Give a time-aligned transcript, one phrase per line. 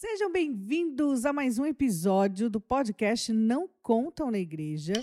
[0.00, 4.94] Sejam bem-vindos a mais um episódio do podcast Não Contam na Igreja.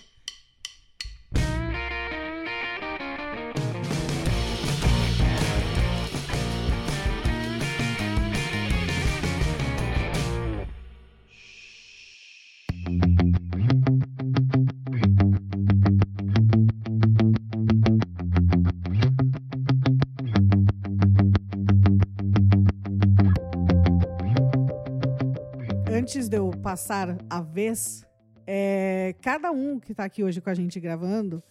[26.67, 28.05] Passar a vez,
[28.45, 31.41] é, cada um que está aqui hoje com a gente gravando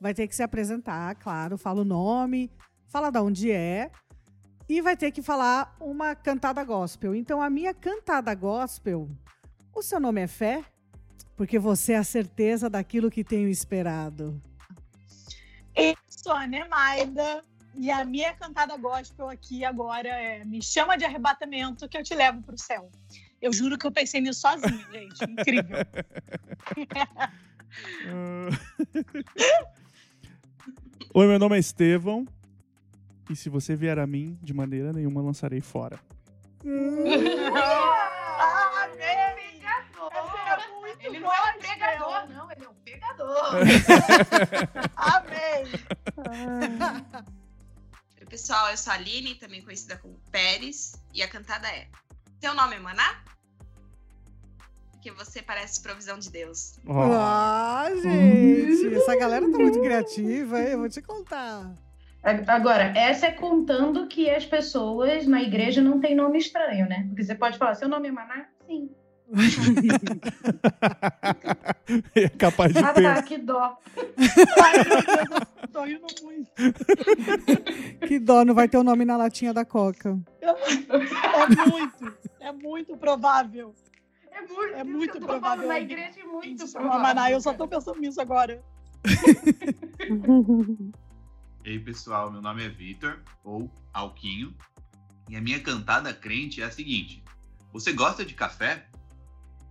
[0.00, 2.50] vai ter que se apresentar, claro, fala o nome,
[2.88, 3.88] fala de onde é
[4.68, 7.14] e vai ter que falar uma cantada gospel.
[7.14, 9.08] Então, a minha cantada gospel,
[9.72, 10.64] o seu nome é Fé?
[11.36, 14.42] Porque você é a certeza daquilo que tenho esperado.
[15.72, 17.44] Eu sou a Nemaida
[17.76, 22.12] e a minha cantada gospel aqui agora é Me chama de arrebatamento que eu te
[22.12, 22.90] levo para o céu.
[23.40, 25.24] Eu juro que eu pensei nisso sozinha, gente.
[25.24, 25.78] Incrível.
[31.14, 32.26] Oi, meu nome é Estevão.
[33.30, 36.00] E se você vier a mim, de maneira nenhuma lançarei fora.
[37.54, 39.06] ah, amém!
[39.06, 39.38] É
[41.00, 43.54] ele não é um pregador, não, ele é um pegador.
[44.96, 45.64] amém!
[48.20, 51.88] Oi, pessoal, eu sou a Aline, também conhecida como Pérez, e a cantada é
[52.40, 53.22] Teu nome é Maná?
[54.92, 56.78] Porque você parece provisão de Deus.
[56.86, 57.12] Oh.
[57.12, 60.68] Ah, gente, essa galera tá muito criativa, hein?
[60.70, 61.72] Eu vou te contar.
[62.22, 67.04] Agora, essa é contando que as pessoas na igreja não têm nome estranho, né?
[67.08, 68.48] Porque você pode falar, seu nome é Maná?
[68.66, 68.90] Sim.
[72.14, 73.02] É capaz de ah, ter.
[73.02, 73.78] tá, que dó.
[74.62, 76.50] Ai, meu Deus, eu tô rindo muito.
[78.06, 80.18] Que dó, não vai ter o nome na latinha da Coca.
[80.40, 83.74] É muito, é muito provável.
[84.30, 85.68] É muito, É muito provável.
[85.68, 87.00] Na igreja é muito Isso, provável.
[87.00, 88.62] Maná, eu só tô pensando nisso agora.
[91.64, 94.54] Ei pessoal, meu nome é Vitor, ou Alquinho,
[95.28, 97.22] e a minha cantada crente é a seguinte:
[97.72, 98.88] Você gosta de café?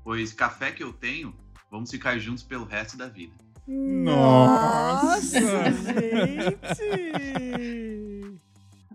[0.08, 1.36] Pois café que eu tenho,
[1.70, 3.34] vamos ficar juntos pelo resto da vida.
[3.68, 5.38] Nossa!
[5.70, 7.60] gente!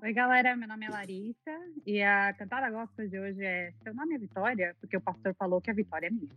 [0.02, 0.56] Oi, galera.
[0.56, 1.50] Meu nome é Larissa
[1.86, 4.74] e a cantada gospel de hoje é Seu nome é Vitória?
[4.80, 6.30] Porque o pastor falou que a vitória é minha.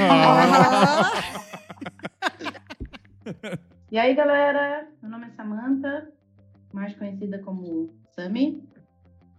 [0.00, 1.12] Ah,
[3.92, 4.88] E aí, galera?
[5.00, 6.10] Meu nome é Samantha,
[6.72, 8.68] mais conhecida como Sami.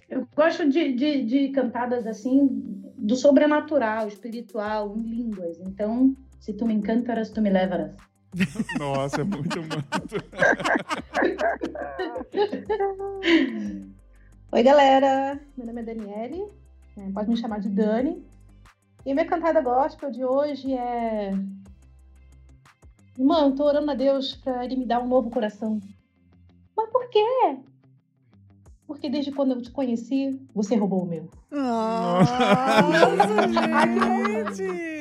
[0.07, 5.59] Eu gosto de, de, de cantadas assim, do sobrenatural, espiritual, em línguas.
[5.59, 7.91] Então, se tu me encantaras, tu me levarás.
[8.79, 9.73] Nossa, é muito muito.
[14.51, 15.39] Oi, galera.
[15.55, 16.43] Meu nome é Daniele.
[16.97, 18.25] É, pode me chamar de Dani.
[19.05, 21.31] E minha cantada gospel de hoje é.
[23.17, 25.79] Irmão, tô orando a Deus para ele me dar um novo coração.
[26.75, 27.57] Mas por quê?
[28.87, 31.29] Porque desde quando eu te conheci, você roubou o meu.
[31.51, 32.33] Nossa,
[34.55, 34.97] gente!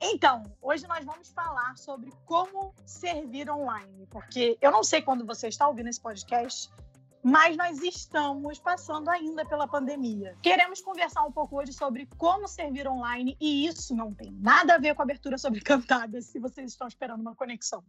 [0.00, 5.48] Então, hoje nós vamos falar sobre como servir online, porque eu não sei quando você
[5.48, 6.70] está ouvindo esse podcast,
[7.22, 10.36] mas nós estamos passando ainda pela pandemia.
[10.42, 14.78] Queremos conversar um pouco hoje sobre como servir online e isso não tem nada a
[14.78, 17.82] ver com a abertura sobre cantadas, se vocês estão esperando uma conexão.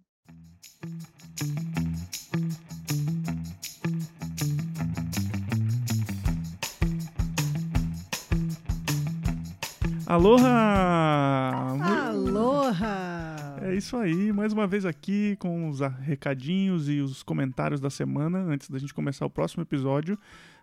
[10.09, 11.75] Aloha!
[12.07, 13.57] Aloha!
[13.61, 18.39] É isso aí, mais uma vez aqui com os recadinhos e os comentários da semana
[18.39, 20.17] antes da gente começar o próximo episódio,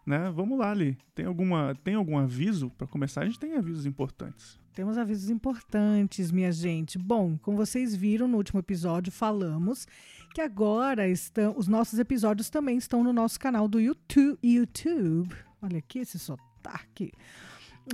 [0.07, 0.33] né?
[0.35, 0.97] Vamos lá, Ali.
[1.15, 3.21] Tem alguma tem algum aviso para começar?
[3.21, 4.59] A gente tem avisos importantes.
[4.73, 6.97] Temos avisos importantes, minha gente.
[6.97, 9.87] Bom, como vocês viram no último episódio, falamos
[10.33, 14.39] que agora estão, os nossos episódios também estão no nosso canal do YouTube.
[14.43, 15.37] YouTube.
[15.61, 17.13] Olha aqui esse sotaque.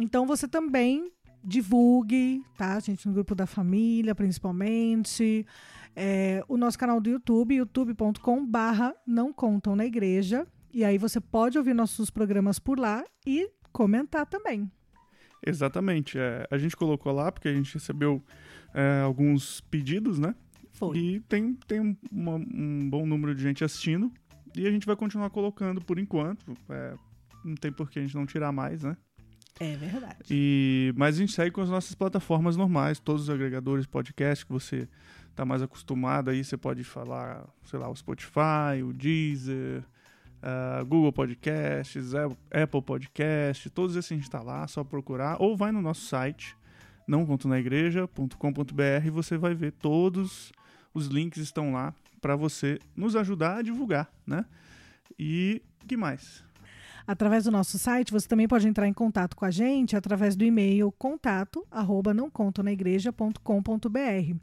[0.00, 1.10] Então você também
[1.42, 5.46] divulgue, tá, gente, no grupo da família, principalmente.
[5.96, 10.46] É, o nosso canal do YouTube, youtube.com barra não contam na igreja.
[10.72, 14.70] E aí você pode ouvir nossos programas por lá e comentar também.
[15.44, 16.18] Exatamente.
[16.18, 18.22] É, a gente colocou lá porque a gente recebeu
[18.74, 20.34] é, alguns pedidos, né?
[20.72, 20.96] Foi.
[20.96, 24.12] E tem, tem um, uma- um bom número de gente assistindo.
[24.56, 26.54] E a gente vai continuar colocando por enquanto.
[26.68, 26.94] É,
[27.44, 28.96] não tem por que a gente não tirar mais, né?
[29.60, 30.16] É verdade.
[30.30, 34.52] E, mas a gente segue com as nossas plataformas normais, todos os agregadores podcast que
[34.52, 34.88] você
[35.36, 39.84] tá mais acostumado aí, você pode falar, sei lá, o Spotify, o Deezer,
[40.42, 42.14] uh, Google Podcasts,
[42.50, 45.36] Apple Podcasts, todos esses a gente está lá, só procurar.
[45.38, 46.56] Ou vai no nosso site,
[47.06, 50.52] nãocontonaigreja.com.br e você vai ver todos
[50.94, 54.46] os links estão lá para você nos ajudar a divulgar, né?
[55.18, 56.48] E que mais?
[57.10, 60.44] Através do nosso site, você também pode entrar em contato com a gente através do
[60.44, 64.36] e-mail contato arroba nãocontonaigreja.com.br.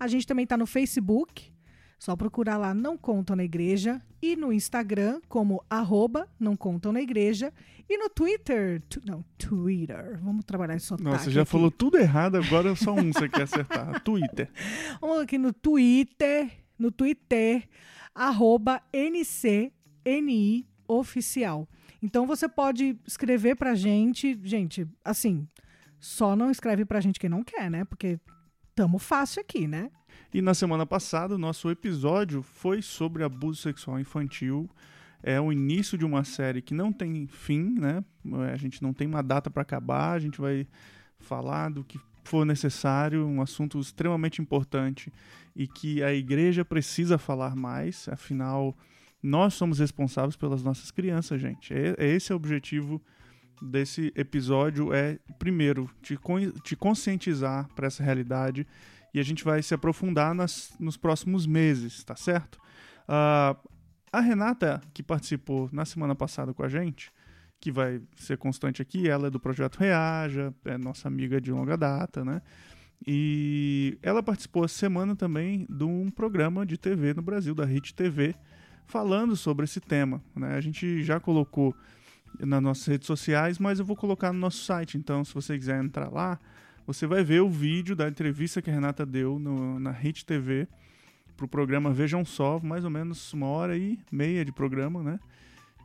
[0.00, 1.52] A gente também está no Facebook,
[1.98, 7.02] só procurar lá Não Contam na Igreja e no Instagram como arroba Não Contam na
[7.02, 7.52] Igreja
[7.86, 11.50] e no Twitter, tu, não, Twitter, vamos trabalhar isso Nossa, já aqui.
[11.50, 14.50] falou tudo errado, agora só um você quer acertar, Twitter.
[14.98, 17.68] Vamos aqui no Twitter, no Twitter,
[18.14, 21.68] arroba NCNI Oficial.
[22.02, 25.48] Então você pode escrever pra gente, gente, assim,
[25.98, 27.84] só não escreve pra gente quem não quer, né?
[27.84, 28.20] Porque
[28.74, 29.90] tamo fácil aqui, né?
[30.32, 34.68] E na semana passada, o nosso episódio foi sobre abuso sexual infantil.
[35.22, 38.04] É o início de uma série que não tem fim, né?
[38.52, 40.66] A gente não tem uma data para acabar, a gente vai
[41.18, 45.12] falar do que for necessário, um assunto extremamente importante
[45.56, 48.76] e que a igreja precisa falar mais, afinal,
[49.22, 51.72] nós somos responsáveis pelas nossas crianças, gente.
[51.74, 53.02] É, esse é o objetivo
[53.60, 56.18] desse episódio é primeiro te,
[56.62, 58.66] te conscientizar para essa realidade
[59.12, 62.56] e a gente vai se aprofundar nas, nos próximos meses, tá certo?
[63.08, 63.68] Uh,
[64.12, 67.10] a Renata, que participou na semana passada com a gente,
[67.60, 71.76] que vai ser constante aqui, ela é do projeto Reaja, é nossa amiga de longa
[71.76, 72.40] data, né?
[73.06, 77.94] E ela participou essa semana também de um programa de TV no Brasil, da Hit
[77.94, 78.34] TV,
[78.88, 80.20] falando sobre esse tema.
[80.34, 80.54] Né?
[80.54, 81.74] A gente já colocou
[82.40, 84.96] nas nossas redes sociais, mas eu vou colocar no nosso site.
[84.98, 86.38] Então, se você quiser entrar lá,
[86.86, 90.66] você vai ver o vídeo da entrevista que a Renata deu no, na Hit TV
[91.36, 95.20] para o programa Vejam Só, mais ou menos uma hora e meia de programa, né?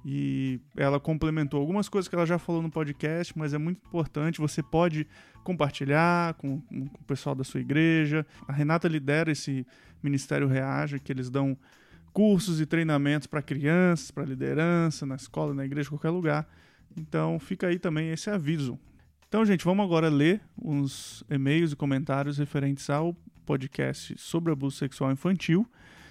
[0.06, 4.42] E ela complementou algumas coisas que ela já falou no podcast, mas é muito importante.
[4.42, 5.08] Você pode
[5.44, 8.26] compartilhar com, com o pessoal da sua igreja.
[8.46, 9.66] A Renata lidera esse
[10.02, 11.58] Ministério Reage, que eles dão
[12.14, 16.48] cursos e treinamentos para crianças, para liderança, na escola, na igreja, qualquer lugar.
[16.96, 18.80] Então fica aí também esse aviso.
[19.28, 23.16] Então, gente, vamos agora ler uns e-mails e comentários referentes ao
[23.46, 25.68] podcast sobre abuso sexual infantil.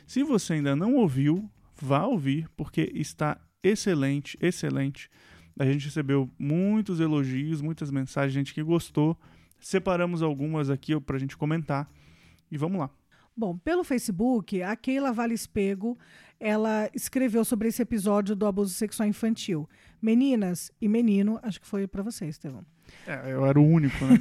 [0.08, 1.48] Se você ainda não ouviu,
[1.80, 5.08] vá ouvir, porque está excelente, excelente.
[5.56, 9.16] A gente recebeu muitos elogios, muitas mensagens, gente que gostou.
[9.60, 11.88] Separamos algumas aqui para a gente comentar.
[12.50, 12.90] E vamos lá.
[13.36, 15.98] Bom, pelo Facebook, a Keila Vale Espego,
[16.38, 19.68] ela escreveu sobre esse episódio do abuso sexual infantil.
[20.00, 22.64] Meninas e menino, acho que foi para você, Estevão.
[23.06, 24.18] É, eu era o único, né?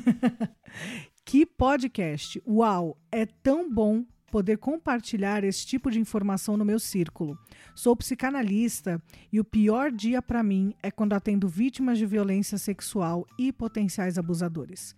[1.25, 2.42] que podcast!
[2.48, 7.38] Uau, é tão bom poder compartilhar esse tipo de informação no meu círculo.
[7.75, 13.28] Sou psicanalista e o pior dia para mim é quando atendo vítimas de violência sexual
[13.38, 14.96] e potenciais abusadores.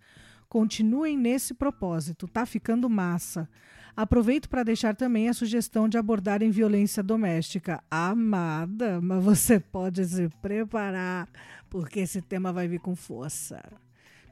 [0.48, 3.50] Continuem nesse propósito, tá ficando massa.
[3.96, 7.82] Aproveito para deixar também a sugestão de abordarem violência doméstica.
[7.88, 11.28] Amada, mas você pode se preparar,
[11.70, 13.62] porque esse tema vai vir com força.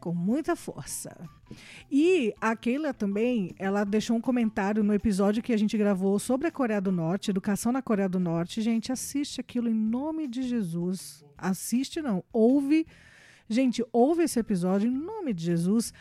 [0.00, 1.16] Com muita força.
[1.88, 6.48] E a Keila também, ela deixou um comentário no episódio que a gente gravou sobre
[6.48, 8.60] a Coreia do Norte, educação na Coreia do Norte.
[8.60, 11.24] Gente, assiste aquilo em nome de Jesus.
[11.38, 12.84] Assiste não, ouve.
[13.48, 15.92] Gente, ouve esse episódio em nome de Jesus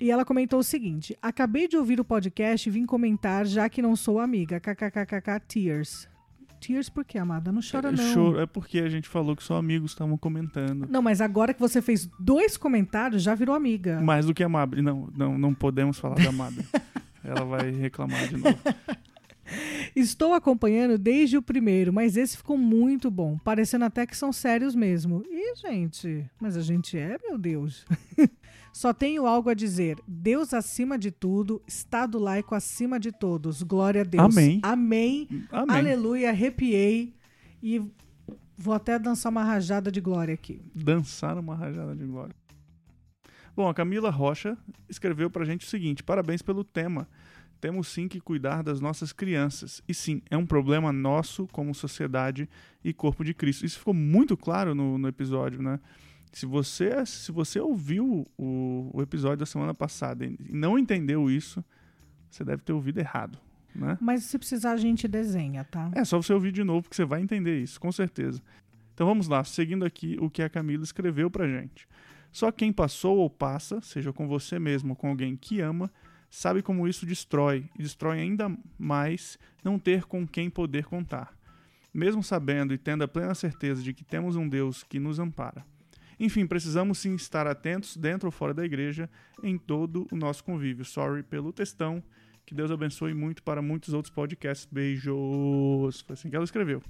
[0.00, 3.82] e ela comentou o seguinte: Acabei de ouvir o podcast e vim comentar, já que
[3.82, 4.60] não sou amiga.
[4.60, 6.08] KKKKK Tears.
[6.60, 7.50] Tears por quê, amada?
[7.50, 8.12] Não chora, é, não.
[8.12, 10.86] Choro, é porque a gente falou que só amigos estavam comentando.
[10.88, 14.00] Não, mas agora que você fez dois comentários, já virou amiga.
[14.00, 14.80] Mais do que amada.
[14.80, 16.64] Não, não, não podemos falar da amada.
[17.24, 18.58] ela vai reclamar de novo.
[19.94, 24.74] Estou acompanhando desde o primeiro, mas esse ficou muito bom, parecendo até que são sérios
[24.74, 25.22] mesmo.
[25.28, 27.84] E, gente, mas a gente é, meu Deus.
[28.72, 29.98] Só tenho algo a dizer.
[30.08, 33.62] Deus acima de tudo, Estado laico acima de todos.
[33.62, 34.24] Glória a Deus.
[34.24, 34.60] Amém.
[34.62, 35.28] Amém.
[35.50, 35.76] Amém.
[35.76, 36.30] Aleluia.
[36.30, 37.14] Arrepiei.
[37.62, 37.82] E
[38.56, 40.62] vou até dançar uma rajada de glória aqui.
[40.74, 42.34] Dançar uma rajada de glória.
[43.54, 44.56] Bom, a Camila Rocha
[44.88, 47.06] escreveu pra gente o seguinte: parabéns pelo tema.
[47.62, 49.80] Temos sim que cuidar das nossas crianças.
[49.86, 52.48] E sim, é um problema nosso como sociedade
[52.82, 53.64] e corpo de Cristo.
[53.64, 55.78] Isso ficou muito claro no, no episódio, né?
[56.32, 61.64] Se você, se você ouviu o, o episódio da semana passada e não entendeu isso,
[62.28, 63.38] você deve ter ouvido errado.
[63.72, 63.96] Né?
[64.00, 65.88] Mas se precisar, a gente desenha, tá?
[65.94, 68.42] É só você ouvir de novo que você vai entender isso, com certeza.
[68.92, 71.86] Então vamos lá, seguindo aqui o que a Camila escreveu pra gente.
[72.32, 75.88] Só quem passou ou passa, seja com você mesmo ou com alguém que ama,
[76.34, 81.36] sabe como isso destrói, e destrói ainda mais não ter com quem poder contar.
[81.92, 85.62] mesmo sabendo e tendo a plena certeza de que temos um Deus que nos ampara.
[86.18, 89.10] Enfim, precisamos sim estar atentos, dentro ou fora da igreja,
[89.42, 90.86] em todo o nosso convívio.
[90.86, 92.02] Sorry pelo textão.
[92.46, 94.66] Que Deus abençoe muito para muitos outros podcasts.
[94.70, 96.00] Beijos.
[96.00, 96.82] Foi assim que ela escreveu.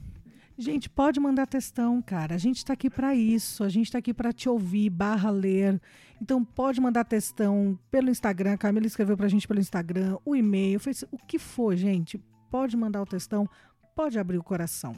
[0.57, 2.35] Gente, pode mandar textão, cara.
[2.35, 3.65] A gente está aqui para isso.
[3.65, 5.81] A gente está aqui para te ouvir, barra ler.
[6.23, 8.53] Então pode mandar textão pelo Instagram.
[8.53, 12.17] A Camila escreveu para a gente pelo Instagram, o e-mail, o que for, gente.
[12.49, 13.51] Pode mandar o textão,
[13.93, 14.95] pode abrir o coração.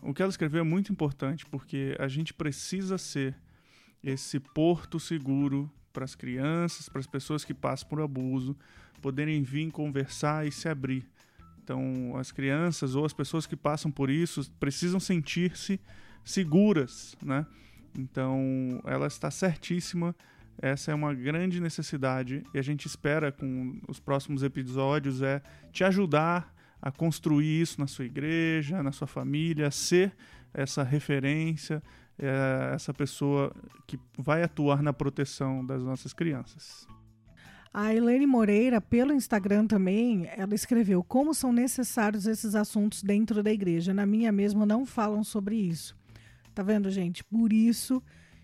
[0.00, 3.36] O que ela escreveu é muito importante porque a gente precisa ser
[4.02, 8.56] esse porto seguro para as crianças, para as pessoas que passam por abuso,
[9.02, 11.06] poderem vir conversar e se abrir.
[11.62, 15.78] Então, as crianças ou as pessoas que passam por isso precisam sentir-se
[16.24, 17.44] seguras, né?
[17.94, 20.16] Então, ela está certíssima.
[20.60, 25.40] Essa é uma grande necessidade e a gente espera com os próximos episódios é
[25.72, 30.16] te ajudar a construir isso na sua igreja, na sua família, ser
[30.52, 31.82] essa referência,
[32.18, 33.54] é, essa pessoa
[33.86, 36.86] que vai atuar na proteção das nossas crianças.
[37.72, 43.52] A Elaine Moreira, pelo Instagram também, ela escreveu como são necessários esses assuntos dentro da
[43.52, 43.92] igreja.
[43.92, 45.96] Na minha mesma não falam sobre isso.
[46.54, 47.22] Tá vendo, gente?
[47.22, 48.02] Por isso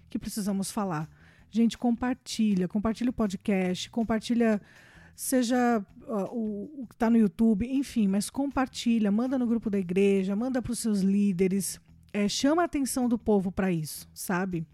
[0.09, 1.09] que precisamos falar.
[1.55, 4.61] Gente, compartilha, compartilha o podcast, compartilha
[5.15, 9.79] seja uh, o, o, que está no YouTube, enfim, mas compartilha, manda no grupo da
[9.79, 11.81] igreja, manda para os seus líderes,
[12.13, 14.67] é, chama a atenção do povo para isso, sabe?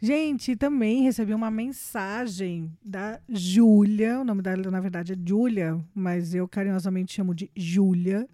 [0.00, 6.32] Gente, também recebi uma mensagem da Júlia, o nome dela na verdade é Júlia, mas
[6.32, 8.28] eu carinhosamente chamo de Júlia.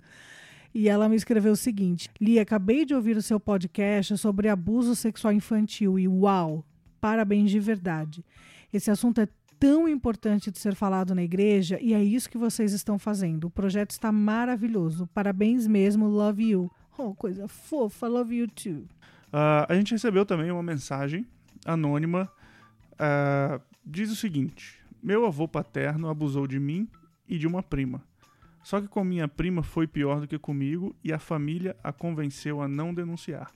[0.74, 4.94] E ela me escreveu o seguinte: Lia, acabei de ouvir o seu podcast sobre abuso
[4.94, 6.64] sexual infantil e uau,
[7.00, 8.24] parabéns de verdade.
[8.72, 9.28] Esse assunto é
[9.58, 13.44] tão importante de ser falado na igreja e é isso que vocês estão fazendo.
[13.44, 15.06] O projeto está maravilhoso.
[15.08, 16.70] Parabéns mesmo, love you.
[16.96, 18.86] Oh, coisa fofa, love you too.
[19.32, 21.26] Uh, a gente recebeu também uma mensagem
[21.64, 22.30] anônima.
[22.92, 26.88] Uh, diz o seguinte: Meu avô paterno abusou de mim
[27.28, 28.02] e de uma prima.
[28.62, 32.60] Só que com minha prima foi pior do que comigo e a família a convenceu
[32.60, 33.50] a não denunciar.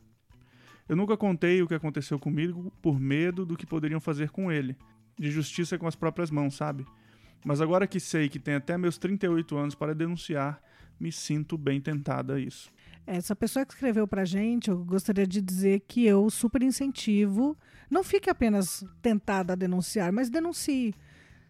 [0.88, 4.76] Eu nunca contei o que aconteceu comigo por medo do que poderiam fazer com ele,
[5.18, 6.84] de justiça com as próprias mãos, sabe?
[7.44, 10.60] Mas agora que sei que tem até meus 38 anos para denunciar,
[10.98, 12.72] me sinto bem tentada a isso.
[13.06, 17.56] Essa pessoa que escreveu pra gente, eu gostaria de dizer que eu super incentivo.
[17.90, 20.94] Não fique apenas tentada a denunciar, mas denuncie.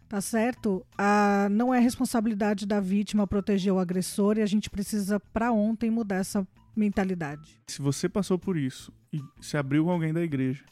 [0.09, 0.85] Tá certo?
[0.99, 5.91] Ah, não é responsabilidade da vítima proteger o agressor e a gente precisa, para ontem,
[5.91, 7.61] mudar essa mentalidade.
[7.67, 10.65] Se você passou por isso e se abriu com alguém da igreja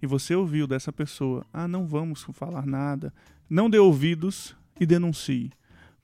[0.00, 3.12] e você ouviu dessa pessoa, ah, não vamos falar nada,
[3.48, 5.50] não dê ouvidos e denuncie.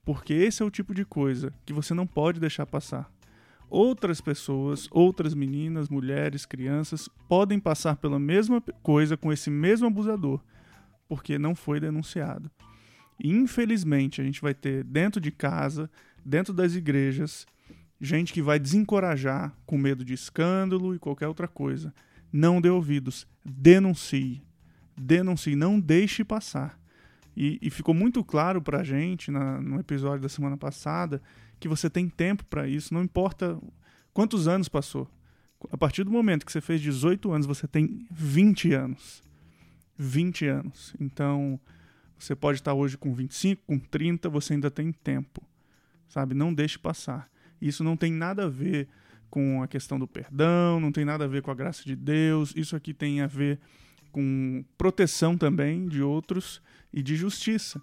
[0.04, 3.10] Porque esse é o tipo de coisa que você não pode deixar passar.
[3.70, 10.40] Outras pessoas, outras meninas, mulheres, crianças podem passar pela mesma coisa com esse mesmo abusador,
[11.08, 12.50] porque não foi denunciado.
[13.18, 15.90] E, infelizmente, a gente vai ter dentro de casa,
[16.24, 17.46] dentro das igrejas,
[18.04, 21.94] gente que vai desencorajar com medo de escândalo e qualquer outra coisa.
[22.32, 24.42] Não dê ouvidos, denuncie.
[24.96, 26.78] Denuncie, não deixe passar.
[27.36, 31.20] E, e ficou muito claro pra gente na, no episódio da semana passada
[31.58, 33.58] que você tem tempo para isso, não importa
[34.12, 35.08] quantos anos passou.
[35.70, 39.22] A partir do momento que você fez 18 anos, você tem 20 anos.
[39.96, 40.94] 20 anos.
[41.00, 41.58] Então,
[42.18, 45.42] você pode estar hoje com 25, com 30, você ainda tem tempo.
[46.08, 46.34] Sabe?
[46.34, 47.30] Não deixe passar.
[47.64, 48.86] Isso não tem nada a ver
[49.30, 52.52] com a questão do perdão, não tem nada a ver com a graça de Deus,
[52.54, 53.58] isso aqui tem a ver
[54.12, 56.60] com proteção também de outros
[56.92, 57.80] e de justiça.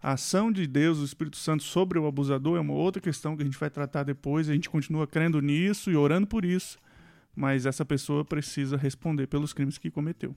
[0.00, 3.42] A ação de Deus, do Espírito Santo sobre o abusador é uma outra questão que
[3.42, 4.48] a gente vai tratar depois.
[4.48, 6.78] A gente continua crendo nisso e orando por isso,
[7.34, 10.34] mas essa pessoa precisa responder pelos crimes que cometeu.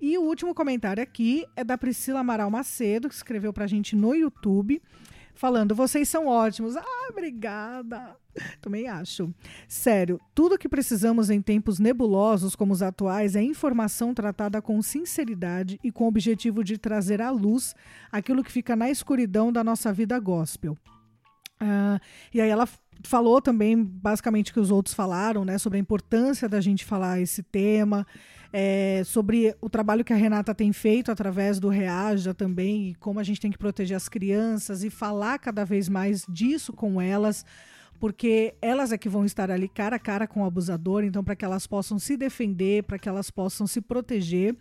[0.00, 3.96] E o último comentário aqui é da Priscila Amaral Macedo, que escreveu para a gente
[3.96, 4.80] no YouTube
[5.34, 6.76] falando: vocês são ótimos.
[6.76, 8.16] Ah, obrigada.
[8.60, 9.32] Também acho.
[9.68, 15.78] Sério, tudo que precisamos em tempos nebulosos como os atuais é informação tratada com sinceridade
[15.84, 17.74] e com o objetivo de trazer à luz
[18.10, 20.76] aquilo que fica na escuridão da nossa vida gospel.
[21.60, 22.00] Uh,
[22.32, 22.68] e aí ela
[23.04, 27.42] falou também, basicamente, que os outros falaram, né, sobre a importância da gente falar esse
[27.42, 28.06] tema
[28.56, 33.18] é, sobre o trabalho que a Renata tem feito através do Reaja também, e como
[33.18, 37.44] a gente tem que proteger as crianças e falar cada vez mais disso com elas,
[37.98, 41.34] porque elas é que vão estar ali cara a cara com o abusador, então para
[41.34, 44.54] que elas possam se defender, para que elas possam se proteger.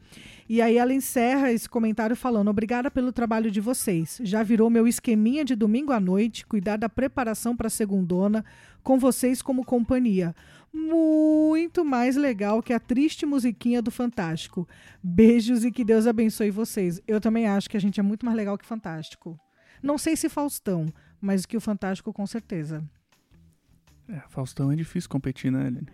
[0.49, 4.19] E aí ela encerra esse comentário falando: "Obrigada pelo trabalho de vocês.
[4.23, 8.43] Já virou meu esqueminha de domingo à noite, cuidar da preparação para a segundona
[8.81, 10.35] com vocês como companhia.
[10.73, 14.67] Muito mais legal que a triste musiquinha do Fantástico.
[15.01, 16.99] Beijos e que Deus abençoe vocês.
[17.07, 19.39] Eu também acho que a gente é muito mais legal que Fantástico.
[19.81, 20.87] Não sei se Faustão,
[21.21, 22.83] mas que o Fantástico com certeza.
[24.07, 25.87] É, Faustão é difícil competir, né, Aline?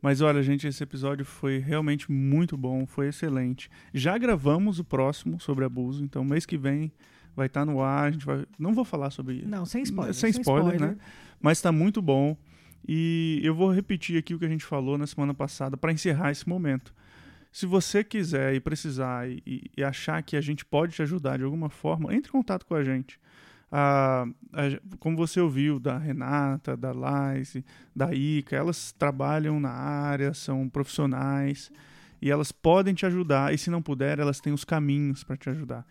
[0.00, 3.70] Mas olha, gente, esse episódio foi realmente muito bom, foi excelente.
[3.92, 6.92] Já gravamos o próximo sobre abuso, então mês que vem
[7.34, 8.08] vai estar no ar.
[8.08, 8.44] A gente vai...
[8.58, 9.42] Não vou falar sobre.
[9.46, 10.14] Não, sem spoiler.
[10.14, 10.96] Sem, sem spoiler, spoiler.
[10.96, 11.02] né?
[11.40, 12.36] Mas está muito bom.
[12.86, 16.30] E eu vou repetir aqui o que a gente falou na semana passada para encerrar
[16.30, 16.94] esse momento.
[17.50, 21.44] Se você quiser e precisar e, e, achar que a gente pode te ajudar de
[21.44, 23.18] alguma forma, entre em contato com a gente.
[23.70, 24.26] A,
[24.98, 27.64] como você ouviu da Renata, da Laise,
[27.94, 31.70] da Ica, elas trabalham na área, são profissionais
[32.20, 33.54] e elas podem te ajudar.
[33.54, 35.86] E se não puder, elas têm os caminhos para te ajudar.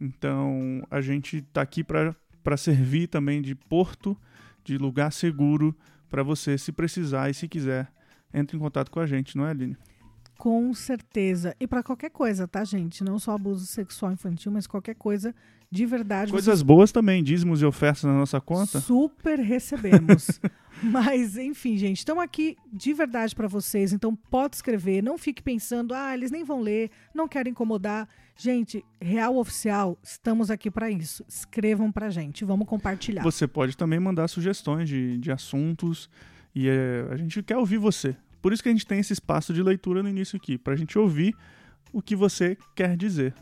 [0.00, 4.16] Então a gente está aqui para servir também de porto,
[4.62, 5.74] de lugar seguro
[6.08, 7.88] para você, se precisar e se quiser,
[8.32, 9.76] entre em contato com a gente, não é, Aline?
[10.38, 11.54] Com certeza.
[11.58, 13.02] E para qualquer coisa, tá, gente?
[13.02, 15.34] Não só abuso sexual infantil, mas qualquer coisa
[15.70, 16.30] de verdade.
[16.30, 16.62] Coisas vocês...
[16.62, 18.80] boas também, dízimos e ofertas na nossa conta.
[18.80, 20.40] Super recebemos.
[20.82, 23.92] mas, enfim, gente, estamos aqui de verdade para vocês.
[23.92, 25.02] Então, pode escrever.
[25.02, 28.08] Não fique pensando, ah, eles nem vão ler, não querem incomodar.
[28.36, 31.24] Gente, Real Oficial, estamos aqui para isso.
[31.26, 33.22] Escrevam pra gente, vamos compartilhar.
[33.22, 36.10] Você pode também mandar sugestões de, de assuntos
[36.54, 38.14] e é, a gente quer ouvir você.
[38.42, 40.76] Por isso que a gente tem esse espaço de leitura no início aqui, para a
[40.76, 41.34] gente ouvir
[41.92, 43.34] o que você quer dizer.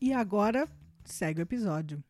[0.00, 0.68] E agora,
[1.04, 2.02] segue o episódio.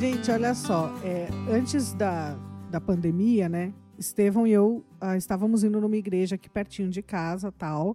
[0.00, 2.34] Gente, olha só, é, antes da,
[2.70, 3.74] da pandemia, né?
[3.98, 7.94] Estevão e eu ah, estávamos indo numa igreja aqui pertinho de casa, tal.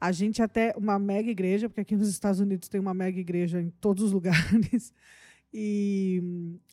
[0.00, 3.60] A gente até uma mega igreja, porque aqui nos Estados Unidos tem uma mega igreja
[3.60, 4.94] em todos os lugares.
[5.52, 6.22] E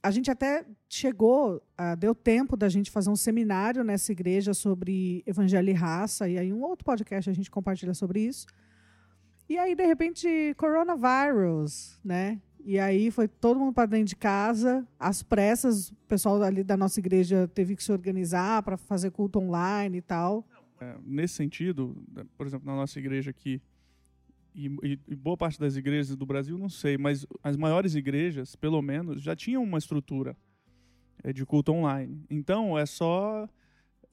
[0.04, 5.24] a gente até chegou, ah, deu tempo da gente fazer um seminário nessa igreja sobre
[5.26, 8.46] evangelho e raça, e aí um outro podcast a gente compartilha sobre isso.
[9.50, 12.40] E aí, de repente, coronavirus, né?
[12.66, 16.78] E aí foi todo mundo para dentro de casa, às pressas, o pessoal ali da
[16.78, 20.48] nossa igreja teve que se organizar para fazer culto online e tal.
[20.80, 21.96] É, nesse sentido,
[22.38, 23.62] por exemplo, na nossa igreja aqui,
[24.56, 28.56] e, e, e, boa parte das igrejas do Brasil, não sei, mas as maiores igrejas,
[28.56, 30.38] pelo menos, já tinham uma estrutura
[31.24, 32.24] é, de culto online.
[32.30, 33.50] Então, é só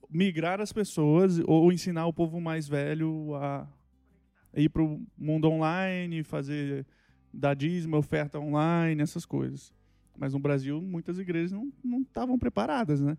[0.08, 3.68] migrar as pessoas ou ensinar o povo mais velho a
[4.56, 6.84] ir para o mundo online, fazer
[7.32, 9.72] dar dízimo, oferta online, essas coisas.
[10.16, 13.16] Mas no Brasil, muitas igrejas não estavam preparadas, né?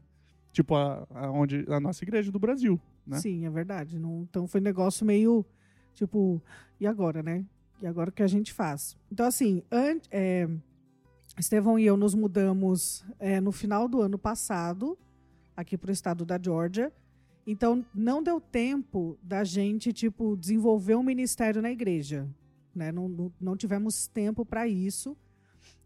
[0.52, 3.17] Tipo a, a, onde, a nossa igreja do Brasil, né?
[3.19, 3.97] Sim, é verdade.
[3.97, 5.45] Não, então foi um negócio meio,
[5.93, 6.41] tipo,
[6.80, 7.45] e agora, né?
[7.82, 8.97] E agora o que a gente faz?
[9.12, 10.47] Então, assim, an, é,
[11.38, 14.97] Estevão e eu nos mudamos é, no final do ano passado,
[15.56, 16.91] aqui para o estado da Georgia.
[17.47, 22.28] Então, não deu tempo da gente, tipo, desenvolver um ministério na igreja.
[22.74, 22.92] Né?
[22.92, 25.18] Não, não, tivemos tempo para isso.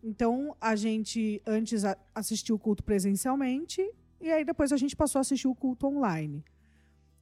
[0.03, 3.81] Então, a gente antes assistiu o culto presencialmente
[4.21, 6.43] e aí depois a gente passou a assistir o culto online.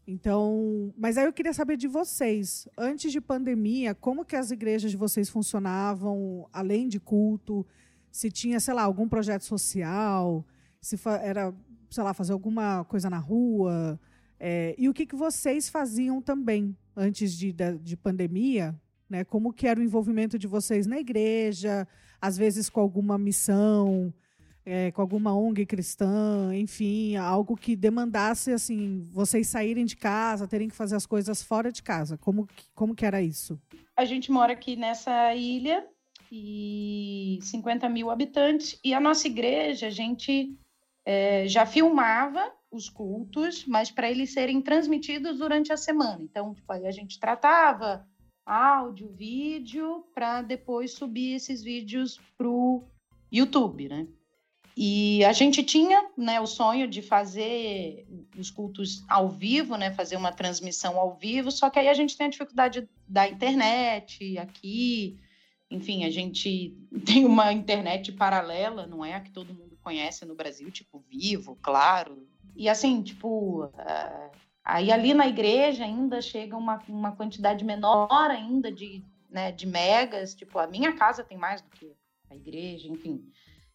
[0.06, 4.91] Então, mas aí eu queria saber de vocês, antes de pandemia, como que as igrejas
[4.91, 7.65] de vocês funcionavam, além de culto?
[8.12, 10.45] Se tinha, sei lá, algum projeto social,
[10.82, 11.56] se era,
[11.89, 13.97] sei lá, fazer alguma coisa na rua,
[14.45, 18.78] é, e o que, que vocês faziam também antes de, de, de pandemia
[19.13, 19.23] né?
[19.23, 21.88] Como que era o envolvimento de vocês na igreja,
[22.19, 24.12] às vezes com alguma missão,
[24.65, 30.67] é, com alguma ONG cristã, enfim, algo que demandasse assim vocês saírem de casa, terem
[30.67, 32.17] que fazer as coisas fora de casa.
[32.17, 33.62] Como que, como que era isso?
[33.95, 35.86] A gente mora aqui nessa ilha
[36.32, 40.58] e 50 mil habitantes e a nossa igreja a gente
[41.06, 46.17] é, já filmava os cultos, mas para eles serem transmitidos durante a semana.
[46.23, 48.08] Então, tipo, aí a gente tratava
[48.45, 52.84] áudio, vídeo, para depois subir esses vídeos para o
[53.32, 54.08] YouTube, né?
[54.75, 60.15] E a gente tinha né, o sonho de fazer os cultos ao vivo, né, fazer
[60.15, 65.19] uma transmissão ao vivo, só que aí a gente tem a dificuldade da internet aqui.
[65.69, 66.75] Enfim, a gente
[67.06, 71.56] tem uma internet paralela, não é a que todo mundo conhece no Brasil, tipo Vivo,
[71.62, 72.27] claro.
[72.56, 74.32] E assim, tipo, uh,
[74.63, 80.34] Aí ali na igreja ainda chega uma, uma quantidade menor ainda de, né, de megas,
[80.34, 81.93] tipo, a minha casa tem mais do que
[82.30, 83.26] a igreja, enfim.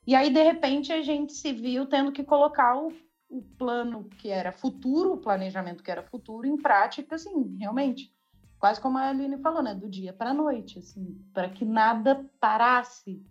[0.07, 2.90] E aí, de repente, a gente se viu tendo que colocar o,
[3.29, 8.11] o plano que era futuro, o planejamento que era futuro, em prática, assim, realmente.
[8.59, 9.74] Quase como a Aline falou, né?
[9.74, 13.22] Do dia para a noite, assim, para que nada parasse.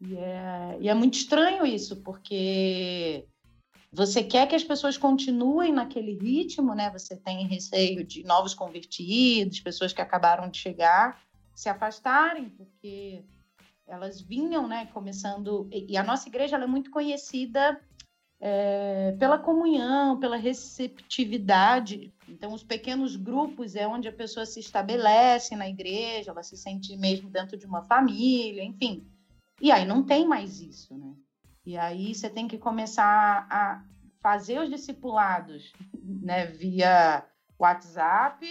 [0.00, 3.28] E é, e é muito estranho isso, porque
[3.96, 6.90] você quer que as pessoas continuem naquele ritmo, né?
[6.90, 11.18] Você tem receio de novos convertidos, pessoas que acabaram de chegar
[11.54, 13.24] se afastarem, porque
[13.86, 14.84] elas vinham, né?
[14.92, 15.66] Começando.
[15.72, 17.80] E a nossa igreja é muito conhecida
[18.38, 22.12] é, pela comunhão, pela receptividade.
[22.28, 26.94] Então, os pequenos grupos é onde a pessoa se estabelece na igreja, ela se sente
[26.98, 29.06] mesmo dentro de uma família, enfim.
[29.58, 31.14] E aí não tem mais isso, né?
[31.66, 33.82] E aí você tem que começar a
[34.22, 37.26] fazer os discipulados né, via
[37.58, 38.46] WhatsApp,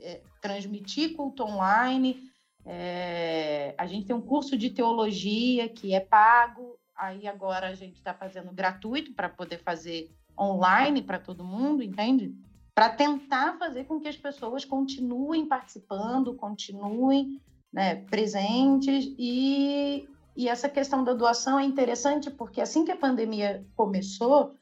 [0.00, 2.30] é, transmitir culto online.
[2.64, 7.96] É, a gente tem um curso de teologia que é pago, aí agora a gente
[7.96, 12.34] está fazendo gratuito para poder fazer online para todo mundo, entende?
[12.74, 20.68] Para tentar fazer com que as pessoas continuem participando, continuem né, presentes e e essa
[20.68, 24.54] questão da doação é interessante porque assim que a pandemia começou,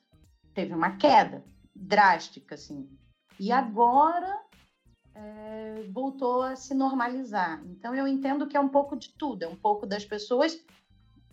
[0.52, 1.42] teve uma queda
[1.74, 2.88] drástica, assim.
[3.40, 4.40] E agora
[5.14, 7.62] é, voltou a se normalizar.
[7.66, 10.58] Então eu entendo que é um pouco de tudo, é um pouco das pessoas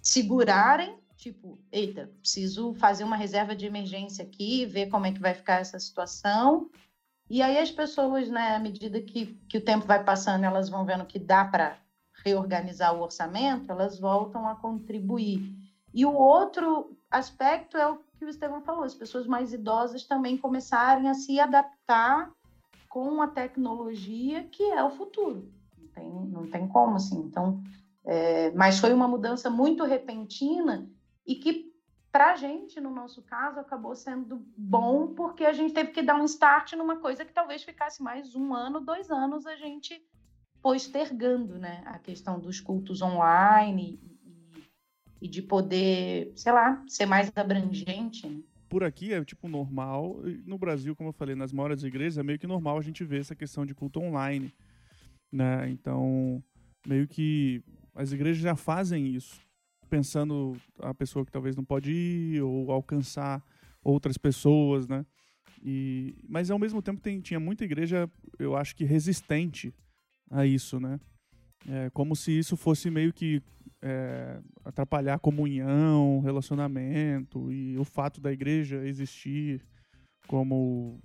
[0.01, 5.33] segurarem, tipo, eita, preciso fazer uma reserva de emergência aqui, ver como é que vai
[5.33, 6.69] ficar essa situação.
[7.29, 10.85] E aí as pessoas, né, à medida que, que o tempo vai passando, elas vão
[10.85, 11.77] vendo que dá para
[12.23, 15.53] reorganizar o orçamento, elas voltam a contribuir.
[15.93, 20.37] E o outro aspecto é o que o Estevão falou: as pessoas mais idosas também
[20.37, 22.31] começarem a se adaptar
[22.87, 25.51] com a tecnologia, que é o futuro.
[25.77, 27.19] Não tem, não tem como, assim.
[27.19, 27.61] Então,
[28.03, 30.89] é, mas foi uma mudança muito repentina
[31.25, 31.71] e que,
[32.11, 36.15] para a gente, no nosso caso, acabou sendo bom, porque a gente teve que dar
[36.15, 40.03] um start numa coisa que talvez ficasse mais um ano, dois anos a gente
[40.61, 43.99] postergando né, a questão dos cultos online
[45.21, 48.27] e, e de poder, sei lá, ser mais abrangente.
[48.27, 48.41] Né?
[48.67, 50.21] Por aqui é tipo normal.
[50.45, 53.21] No Brasil, como eu falei, nas maiores igrejas é meio que normal a gente ver
[53.21, 54.53] essa questão de culto online.
[55.31, 55.69] Né?
[55.69, 56.43] Então,
[56.85, 57.63] meio que
[57.95, 59.39] as igrejas já fazem isso,
[59.89, 63.43] pensando a pessoa que talvez não pode ir ou alcançar
[63.83, 65.05] outras pessoas, né?
[65.61, 69.73] E, mas ao mesmo tempo tem, tinha muita igreja, eu acho que resistente
[70.29, 70.99] a isso, né?
[71.67, 73.41] É, como se isso fosse meio que
[73.81, 79.61] é, atrapalhar a comunhão, relacionamento e o fato da igreja existir
[80.27, 80.99] como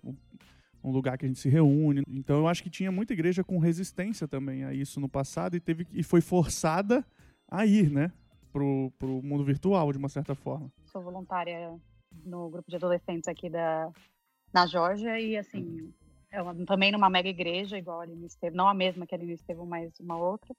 [0.83, 2.03] um lugar que a gente se reúne.
[2.09, 5.61] Então eu acho que tinha muita igreja com resistência também a isso no passado e
[5.61, 7.05] teve e foi forçada
[7.49, 8.13] a ir, né,
[8.53, 10.71] pro, pro mundo virtual de uma certa forma.
[10.85, 11.75] Sou voluntária
[12.25, 13.91] no grupo de adolescentes aqui da
[14.53, 16.04] na Geórgia e assim é
[16.67, 19.67] também numa mega igreja, igual a Aline Estevam, não a mesma que a Aline Estevam,
[19.67, 20.55] mas uma outra.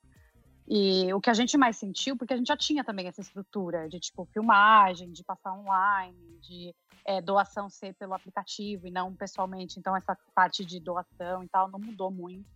[0.67, 3.87] E o que a gente mais sentiu, porque a gente já tinha também essa estrutura
[3.87, 6.73] de tipo filmagem, de passar online, de
[7.05, 9.79] é, doação ser pelo aplicativo e não pessoalmente.
[9.79, 12.49] Então essa parte de doação e tal não mudou muito.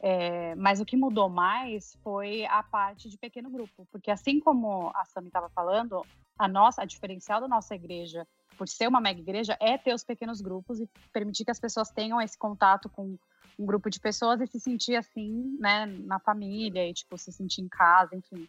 [0.00, 4.92] É, mas o que mudou mais foi a parte de pequeno grupo, porque assim como
[4.94, 6.06] a Sami estava falando,
[6.38, 8.24] a nossa, a diferencial da nossa igreja
[8.58, 11.90] por ser uma mega igreja, é ter os pequenos grupos e permitir que as pessoas
[11.90, 13.16] tenham esse contato com
[13.56, 17.62] um grupo de pessoas e se sentir assim, né, na família e tipo se sentir
[17.62, 18.48] em casa, enfim.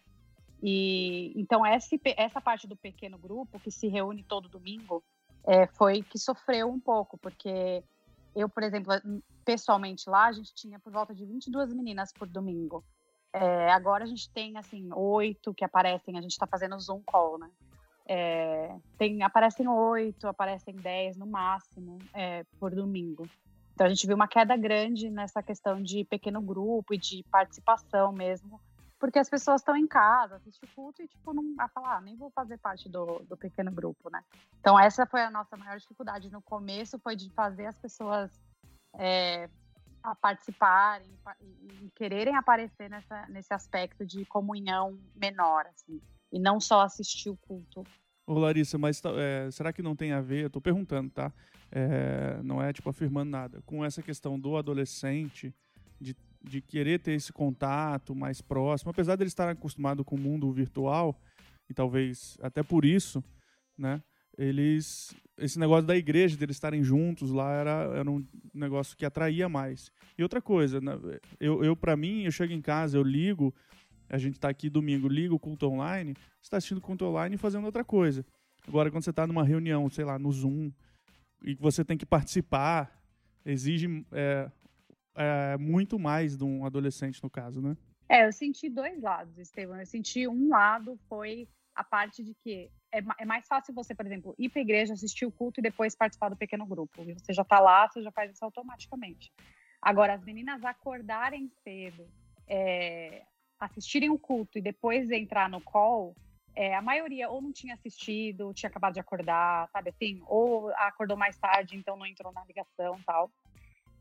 [0.61, 5.03] E então essa, essa parte do pequeno grupo que se reúne todo domingo
[5.45, 7.83] é, foi que sofreu um pouco, porque
[8.35, 8.93] eu, por exemplo,
[9.45, 12.83] pessoalmente lá a gente tinha por volta de 22 meninas por domingo.
[13.31, 17.37] É, agora a gente tem assim oito que aparecem, a gente está fazendo Zoom call,
[17.37, 17.49] né?
[18.11, 23.29] É, tem, aparecem oito, aparecem dez no máximo é, por domingo.
[23.71, 28.11] Então a gente viu uma queda grande nessa questão de pequeno grupo e de participação
[28.11, 28.59] mesmo,
[28.99, 32.17] porque as pessoas estão em casa, assistem culto e tipo não a falar, ah, nem
[32.17, 34.23] vou fazer parte do, do pequeno grupo, né?
[34.59, 38.31] Então essa foi a nossa maior dificuldade no começo, foi de fazer as pessoas
[38.95, 39.47] é,
[40.01, 41.07] a participarem
[41.39, 47.29] e, e, quererem aparecer nessa, nesse aspecto de comunhão menor, assim e não só assistir
[47.29, 47.83] o culto.
[48.25, 50.45] Ô Larissa, mas tá, é, será que não tem a ver?
[50.45, 51.33] Eu tô perguntando, tá?
[51.71, 53.61] É, não é tipo afirmando nada.
[53.65, 55.53] Com essa questão do adolescente,
[55.99, 60.19] de, de querer ter esse contato mais próximo, apesar de ele estar acostumado com o
[60.19, 61.19] mundo virtual,
[61.69, 63.23] e talvez até por isso,
[63.77, 64.01] né?
[64.37, 65.15] Eles.
[65.37, 69.89] Esse negócio da igreja, deles estarem juntos lá, era, era um negócio que atraía mais.
[70.17, 70.99] E outra coisa, né,
[71.39, 73.55] eu, eu para mim, eu chego em casa, eu ligo,
[74.09, 77.35] A gente está aqui domingo, liga o culto online, você está assistindo o culto online
[77.35, 78.25] e fazendo outra coisa.
[78.67, 80.71] Agora, quando você está numa reunião, sei lá, no Zoom,
[81.43, 82.91] e que você tem que participar,
[83.45, 84.51] exige é,
[85.15, 87.77] é, muito mais de um adolescente, no caso, né?
[88.07, 89.79] É, eu senti dois lados, Estevam.
[89.79, 94.05] Eu senti um lado foi a parte de que é, é mais fácil você, por
[94.05, 97.03] exemplo, ir para a igreja, assistir o culto e depois participar do pequeno grupo.
[97.03, 99.31] E você já está lá, você já faz isso automaticamente.
[99.81, 102.05] Agora, as meninas acordarem cedo,
[102.47, 103.23] é,
[103.59, 106.15] assistirem o culto e depois entrar no call,
[106.55, 110.21] é, a maioria ou não tinha assistido, tinha acabado de acordar, sabe assim?
[110.27, 113.31] Ou acordou mais tarde, então não entrou na ligação tal.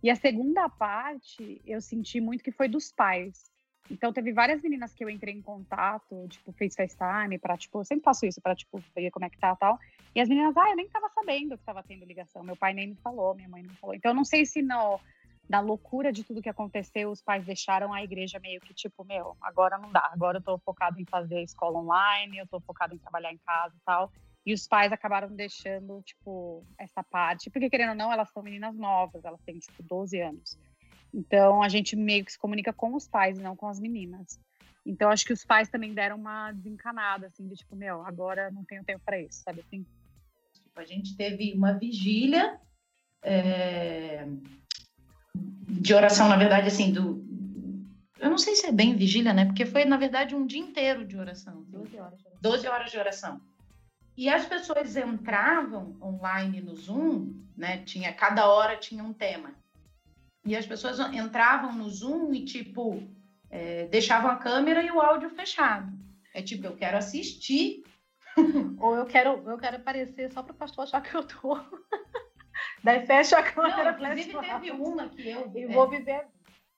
[0.02, 3.50] E a segunda parte, eu senti muito que foi dos pais.
[3.90, 7.84] Então, teve várias meninas que eu entrei em contato, tipo, fez FaceTime, pra, tipo, eu
[7.84, 9.78] sempre faço isso, pra, tipo, ver como é que tá e tal.
[10.14, 12.42] E as meninas, ah, eu nem tava sabendo que tava tendo ligação.
[12.42, 13.94] Meu pai nem me falou, minha mãe não falou.
[13.94, 15.00] Então, eu não sei se no,
[15.48, 19.36] da loucura de tudo que aconteceu, os pais deixaram a igreja meio que tipo, meu,
[19.40, 22.98] agora não dá, agora eu tô focado em fazer escola online, eu tô focado em
[22.98, 24.12] trabalhar em casa e tal.
[24.44, 28.76] E os pais acabaram deixando, tipo, essa parte, porque querendo ou não, elas são meninas
[28.76, 30.58] novas, elas têm, tipo, 12 anos.
[31.12, 34.38] Então a gente meio que se comunica com os pais, não com as meninas.
[34.84, 38.64] Então acho que os pais também deram uma desencanada, assim, de tipo, meu, agora não
[38.64, 39.86] tenho tempo para isso, sabe assim?
[40.52, 42.60] Tipo, a gente teve uma vigília.
[43.22, 44.26] É
[45.68, 47.26] de oração, na verdade, assim, do.
[48.18, 49.44] Eu não sei se é bem vigília, né?
[49.44, 51.64] Porque foi, na verdade, um dia inteiro de oração.
[51.68, 52.40] 12 horas de oração.
[52.40, 53.40] 12 horas de oração.
[54.16, 57.78] E as pessoas entravam online no Zoom, né?
[57.84, 59.52] Tinha, cada hora tinha um tema.
[60.44, 63.00] E as pessoas entravam no Zoom e, tipo,
[63.50, 65.92] é, deixavam a câmera e o áudio fechado.
[66.34, 67.84] É tipo, eu quero assistir.
[68.80, 71.56] Ou eu quero, eu quero aparecer só para o pastor achar que eu tô.
[72.82, 73.92] Daí fecha a câmera.
[73.92, 75.52] Não, inclusive teve uma que eu.
[75.54, 76.26] E vou viver.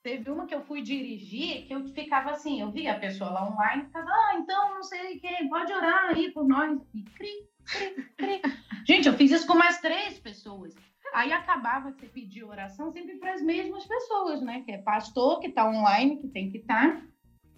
[0.03, 3.47] Teve uma que eu fui dirigir, que eu ficava assim, eu via a pessoa lá
[3.47, 6.81] online, ficava, ah, então não sei quem, pode orar aí por nós.
[6.91, 8.41] E cri, cri, cri.
[8.87, 10.73] Gente, eu fiz isso com mais três pessoas.
[11.13, 14.63] Aí acabava que você pedia oração sempre para as mesmas pessoas, né?
[14.65, 17.01] Que é pastor que está online, que tem que estar, tá,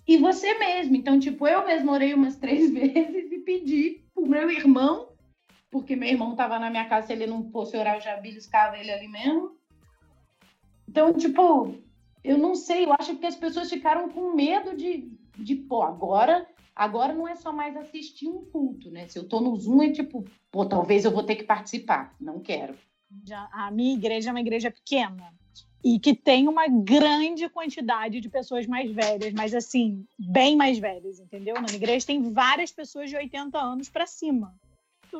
[0.07, 0.95] e você mesmo.
[0.95, 5.12] Então, tipo, eu mesmo orei umas três vezes e pedi pro meu irmão
[5.73, 8.77] porque meu irmão estava na minha casa, se ele não fosse orar, eu já beliscava
[8.77, 9.57] ele ali mesmo.
[10.87, 11.73] Então, tipo,
[12.23, 16.47] eu não sei, eu acho que as pessoas ficaram com medo de, de pô, agora,
[16.75, 19.07] agora não é só mais assistir um culto, né?
[19.07, 22.39] Se eu tô no Zoom, é tipo, pô, talvez eu vou ter que participar, não
[22.39, 22.75] quero.
[23.51, 25.33] A minha igreja é uma igreja pequena
[25.83, 31.19] e que tem uma grande quantidade de pessoas mais velhas, mas assim, bem mais velhas,
[31.19, 31.55] entendeu?
[31.55, 34.53] Na minha igreja tem várias pessoas de 80 anos para cima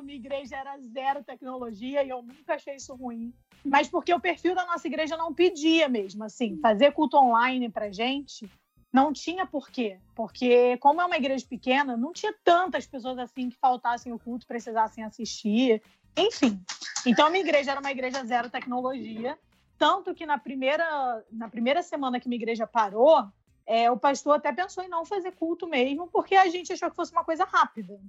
[0.02, 3.34] minha igreja era zero tecnologia e eu nunca achei isso ruim.
[3.64, 7.92] Mas porque o perfil da nossa igreja não pedia mesmo, assim, fazer culto online pra
[7.92, 8.50] gente
[8.94, 9.98] não tinha porquê.
[10.14, 14.46] Porque, como é uma igreja pequena, não tinha tantas pessoas assim que faltassem o culto,
[14.46, 15.82] precisassem assistir.
[16.16, 16.62] Enfim.
[17.04, 19.38] Então, a minha igreja era uma igreja zero tecnologia.
[19.80, 23.26] Tanto que na primeira, na primeira semana que minha igreja parou,
[23.66, 26.96] é, o pastor até pensou em não fazer culto mesmo, porque a gente achou que
[26.96, 28.00] fosse uma coisa rápida.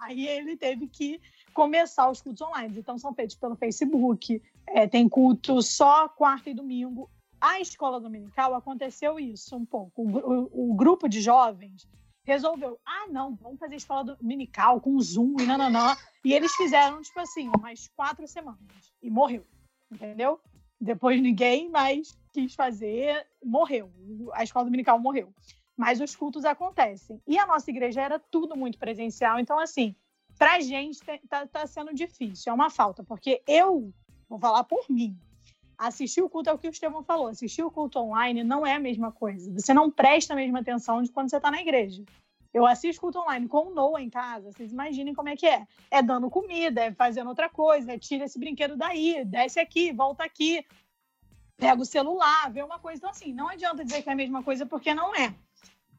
[0.00, 1.20] Aí ele teve que
[1.52, 2.78] começar os cultos online.
[2.78, 7.10] Então, são feitos pelo Facebook, é, tem culto só quarta e domingo.
[7.40, 10.02] A escola dominical aconteceu isso um pouco.
[10.02, 11.88] O, o, o, grupo de jovens
[12.24, 15.96] resolveu, ah, não, vamos fazer escola dominical com Zoom e nananã.
[16.24, 18.92] E eles fizeram, tipo assim, umas quatro semanas.
[19.02, 19.46] E morreu,
[19.90, 20.40] entendeu?
[20.80, 23.90] Depois ninguém mais quis fazer, morreu.
[24.34, 25.32] A escola dominical morreu
[25.76, 27.20] mas os cultos acontecem.
[27.26, 29.94] E a nossa igreja era tudo muito presencial, então, assim,
[30.38, 33.92] para a gente tá, tá sendo difícil, é uma falta, porque eu,
[34.28, 35.18] vou falar por mim,
[35.78, 38.74] assistir o culto é o que o Estevão falou, assistir o culto online não é
[38.74, 42.04] a mesma coisa, você não presta a mesma atenção de quando você está na igreja.
[42.54, 45.66] Eu assisto culto online com o Noah em casa, vocês imaginem como é que é.
[45.90, 50.24] É dando comida, é fazendo outra coisa, é tira esse brinquedo daí, desce aqui, volta
[50.24, 50.64] aqui,
[51.58, 52.98] pega o celular, vê uma coisa.
[52.98, 55.34] Então, assim, não adianta dizer que é a mesma coisa, porque não é.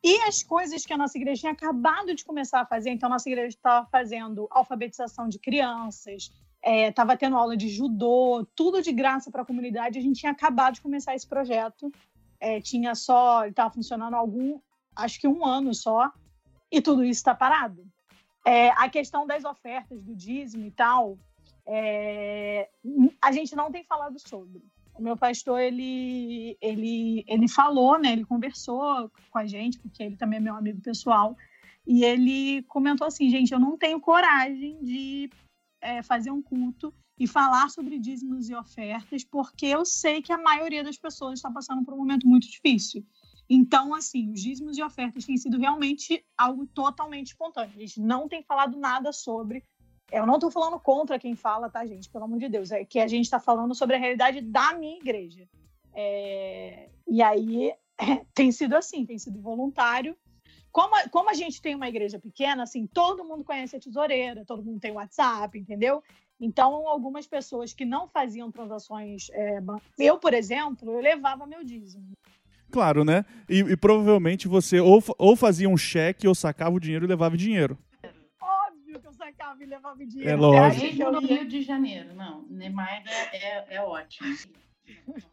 [0.04, 3.14] E as coisas que a nossa igreja tinha acabado de começar a fazer, então a
[3.14, 6.32] nossa igreja estava fazendo alfabetização de crianças,
[6.64, 9.98] estava é, tendo aula de judô, tudo de graça para a comunidade.
[9.98, 11.92] A gente tinha acabado de começar esse projeto,
[12.40, 14.60] é, tinha só, estava funcionando algum,
[14.96, 16.12] acho que um ano só,
[16.72, 17.86] e tudo isso está parado.
[18.46, 21.18] É, a questão das ofertas do dízimo e tal,
[21.66, 22.70] é,
[23.22, 24.64] a gente não tem falado sobre
[24.98, 28.12] o meu pastor ele ele ele falou, né?
[28.12, 31.36] Ele conversou com a gente porque ele também é meu amigo pessoal
[31.86, 35.30] e ele comentou assim, gente, eu não tenho coragem de
[35.82, 40.38] é, fazer um culto e falar sobre dízimos e ofertas porque eu sei que a
[40.38, 43.06] maioria das pessoas está passando por um momento muito difícil.
[43.50, 47.76] Então, assim, os dízimos e ofertas têm sido realmente algo totalmente espontâneo.
[47.76, 49.64] A gente não tem falado nada sobre.
[50.12, 52.10] Eu não estou falando contra quem fala, tá, gente?
[52.10, 52.72] Pelo amor de Deus.
[52.72, 55.48] É que a gente está falando sobre a realidade da minha igreja.
[55.94, 56.90] É...
[57.08, 57.76] E aí é,
[58.34, 60.16] tem sido assim, tem sido voluntário.
[60.72, 64.46] Como a, como a gente tem uma igreja pequena, assim, todo mundo conhece a tesoureira,
[64.46, 66.04] todo mundo tem WhatsApp, entendeu?
[66.40, 69.28] Então, algumas pessoas que não faziam transações.
[69.32, 69.60] É,
[69.98, 72.12] eu, por exemplo, eu levava meu dízimo.
[72.70, 73.26] Claro, né?
[73.50, 77.36] E, e, provavelmente você ou, ou fazia um cheque ou sacava o dinheiro e levava
[77.36, 77.38] o
[78.98, 79.02] dinheiro.
[79.02, 80.30] Que eu sacava e levava dinheiro.
[80.30, 80.86] É lógico.
[80.86, 82.46] Mesmo no Rio de Janeiro, não.
[82.50, 84.36] Neymar é, é, é ótimo.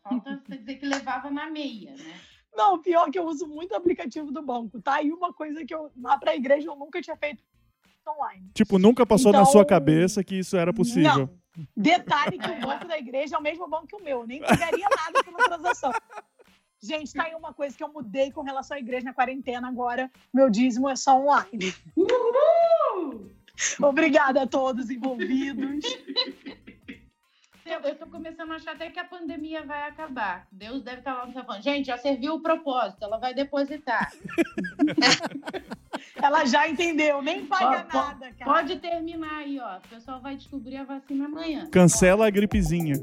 [0.02, 2.20] Falta você dizer que levava na meia, né?
[2.56, 5.02] Não, pior que eu uso muito o aplicativo do banco, tá?
[5.02, 7.42] E uma coisa que eu lá para a igreja eu nunca tinha feito
[8.08, 8.50] online.
[8.54, 11.28] Tipo, nunca passou então, na sua cabeça que isso era possível.
[11.56, 11.66] Não.
[11.76, 14.40] Detalhe que o banco da igreja é o mesmo banco que o meu, eu nem
[14.40, 15.92] pagaria nada pela transação.
[16.82, 20.10] Gente, tá aí uma coisa que eu mudei com relação à igreja na quarentena agora.
[20.32, 21.74] Meu dízimo é só online.
[21.96, 23.30] Uhul!
[23.80, 25.84] Obrigada a todos envolvidos.
[27.66, 30.46] Eu, eu tô começando a achar até que a pandemia vai acabar.
[30.52, 34.12] Deus deve estar lá no céu falando, gente, já serviu o propósito, ela vai depositar.
[36.22, 38.52] ela já entendeu, nem paga pode, nada, cara.
[38.52, 39.78] Pode terminar aí, ó.
[39.78, 41.66] O pessoal vai descobrir a vacina amanhã.
[41.70, 42.96] Cancela a gripezinha.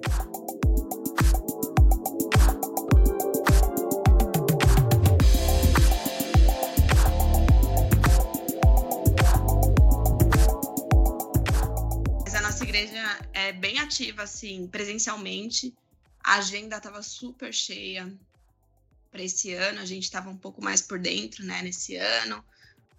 [13.34, 15.74] É, bem ativa, assim, presencialmente.
[16.24, 18.12] A agenda estava super cheia
[19.12, 19.80] para esse ano.
[19.80, 22.44] A gente estava um pouco mais por dentro, né, nesse ano.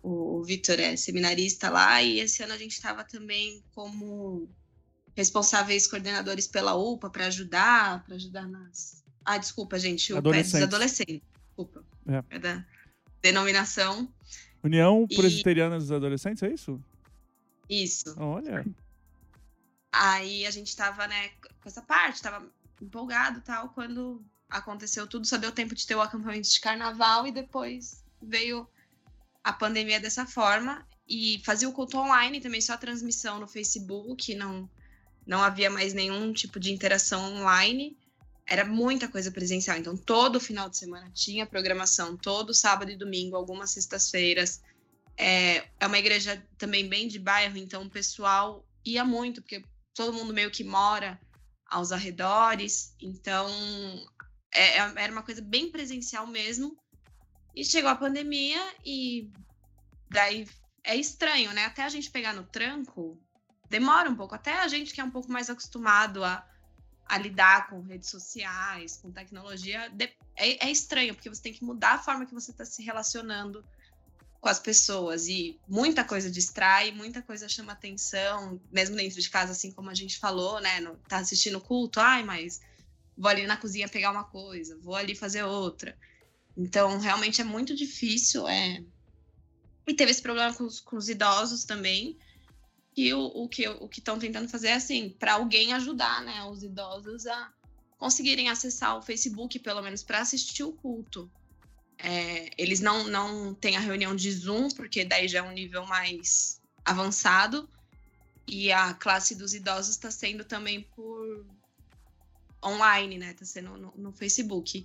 [0.02, 4.48] O, Vitor é seminarista lá e esse ano a gente estava também como
[5.16, 9.04] responsáveis coordenadores pela UPA para ajudar, para ajudar nas.
[9.24, 11.22] Ah, desculpa, gente, o UPA é dos adolescentes.
[11.46, 11.84] Desculpa.
[12.08, 12.36] É.
[12.36, 12.64] é da
[13.20, 14.12] denominação.
[14.62, 16.80] União Presbiteriana dos Adolescentes, é isso?
[17.68, 18.14] Isso.
[18.18, 18.64] Olha.
[19.92, 21.28] Aí a gente tava, né,
[21.60, 22.50] com essa parte, tava
[22.80, 27.26] empolgado e tal, quando aconteceu tudo, só deu tempo de ter o acampamento de carnaval
[27.26, 28.66] e depois veio
[29.44, 30.86] a pandemia dessa forma.
[31.06, 34.70] E fazia o culto online também, só transmissão no Facebook, não,
[35.26, 37.96] não havia mais nenhum tipo de interação online,
[38.46, 43.36] era muita coisa presencial, então todo final de semana tinha programação, todo sábado e domingo,
[43.36, 44.62] algumas sextas-feiras,
[45.16, 49.62] é, é uma igreja também bem de bairro, então o pessoal ia muito, porque
[49.94, 51.20] todo mundo meio que mora
[51.66, 53.48] aos arredores, então
[54.52, 56.76] é, é, era uma coisa bem presencial mesmo.
[57.54, 59.30] E chegou a pandemia e
[60.10, 60.48] daí
[60.84, 61.66] é estranho, né?
[61.66, 63.20] Até a gente pegar no tranco,
[63.68, 64.34] demora um pouco.
[64.34, 66.46] Até a gente que é um pouco mais acostumado a,
[67.06, 69.92] a lidar com redes sociais, com tecnologia,
[70.36, 73.64] é, é estranho, porque você tem que mudar a forma que você está se relacionando
[74.42, 79.52] com as pessoas e muita coisa distrai, muita coisa chama atenção, mesmo dentro de casa,
[79.52, 80.80] assim como a gente falou, né?
[80.80, 82.60] No, tá assistindo culto, ai, mas
[83.16, 85.96] vou ali na cozinha pegar uma coisa, vou ali fazer outra.
[86.56, 88.48] Então, realmente é muito difícil.
[88.48, 88.82] É...
[89.86, 92.18] E teve esse problema com os, com os idosos também.
[92.96, 96.42] E o, o que o que estão tentando fazer é assim, para alguém ajudar, né,
[96.46, 97.52] os idosos a
[97.96, 101.30] conseguirem acessar o Facebook, pelo menos para assistir o culto.
[101.98, 105.86] É, eles não, não têm a reunião de Zoom, porque daí já é um nível
[105.86, 107.68] mais avançado.
[108.46, 111.46] E a classe dos idosos está sendo também por
[112.64, 113.30] online, né?
[113.30, 114.84] Está sendo no, no, Facebook.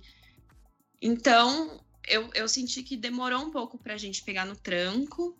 [1.02, 5.36] Então, eu, eu senti que demorou um pouco para a gente pegar no tranco.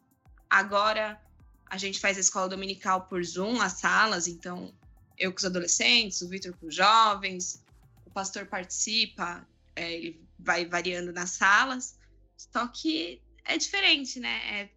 [0.51, 1.21] Agora,
[1.67, 4.27] a gente faz a escola dominical por Zoom, as salas.
[4.27, 4.73] Então,
[5.17, 7.63] eu com os adolescentes, o Vitor com os jovens,
[8.07, 11.99] o pastor participa, é, ele vai variando nas salas,
[12.37, 14.61] só que é diferente, né?
[14.61, 14.71] É,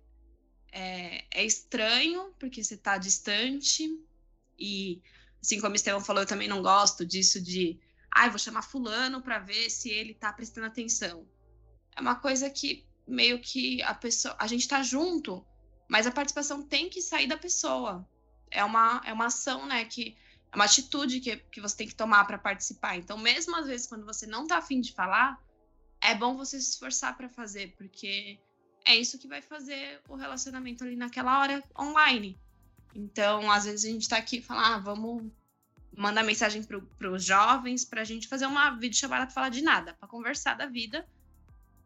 [0.71, 3.87] é, é estranho, porque você está distante,
[4.57, 5.01] e
[5.41, 7.79] assim como o Estevão falou, eu também não gosto disso de,
[8.13, 11.27] ai, ah, vou chamar fulano para ver se ele está prestando atenção.
[11.95, 15.45] É uma coisa que meio que a pessoa, a gente está junto,
[15.89, 18.07] mas a participação tem que sair da pessoa.
[18.49, 20.15] É uma, é uma ação, né, que
[20.51, 22.95] é uma atitude que, que você tem que tomar para participar.
[22.95, 25.37] Então, mesmo às vezes quando você não está afim de falar,
[26.01, 28.39] é bom você se esforçar para fazer, porque
[28.85, 32.37] é isso que vai fazer o relacionamento ali naquela hora online.
[32.95, 35.31] Então, às vezes a gente está aqui e fala, ah, vamos
[35.95, 39.93] mandar mensagem para os jovens para a gente fazer uma videochamada para falar de nada,
[39.93, 41.07] para conversar da vida,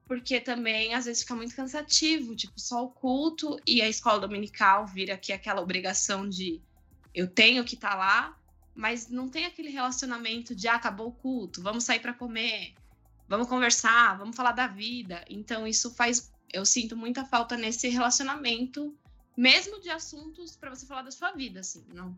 [0.08, 4.86] porque também às vezes fica muito cansativo, tipo, só o culto e a escola dominical
[4.86, 6.62] vira aqui aquela obrigação de
[7.14, 8.38] eu tenho que estar tá lá,
[8.76, 12.76] mas não tem aquele relacionamento de ah, acabou o culto, vamos sair para comer,
[13.28, 15.24] vamos conversar, vamos falar da vida.
[15.30, 16.32] Então, isso faz.
[16.52, 18.96] Eu sinto muita falta nesse relacionamento,
[19.36, 21.86] mesmo de assuntos para você falar da sua vida, assim.
[21.90, 22.18] Não,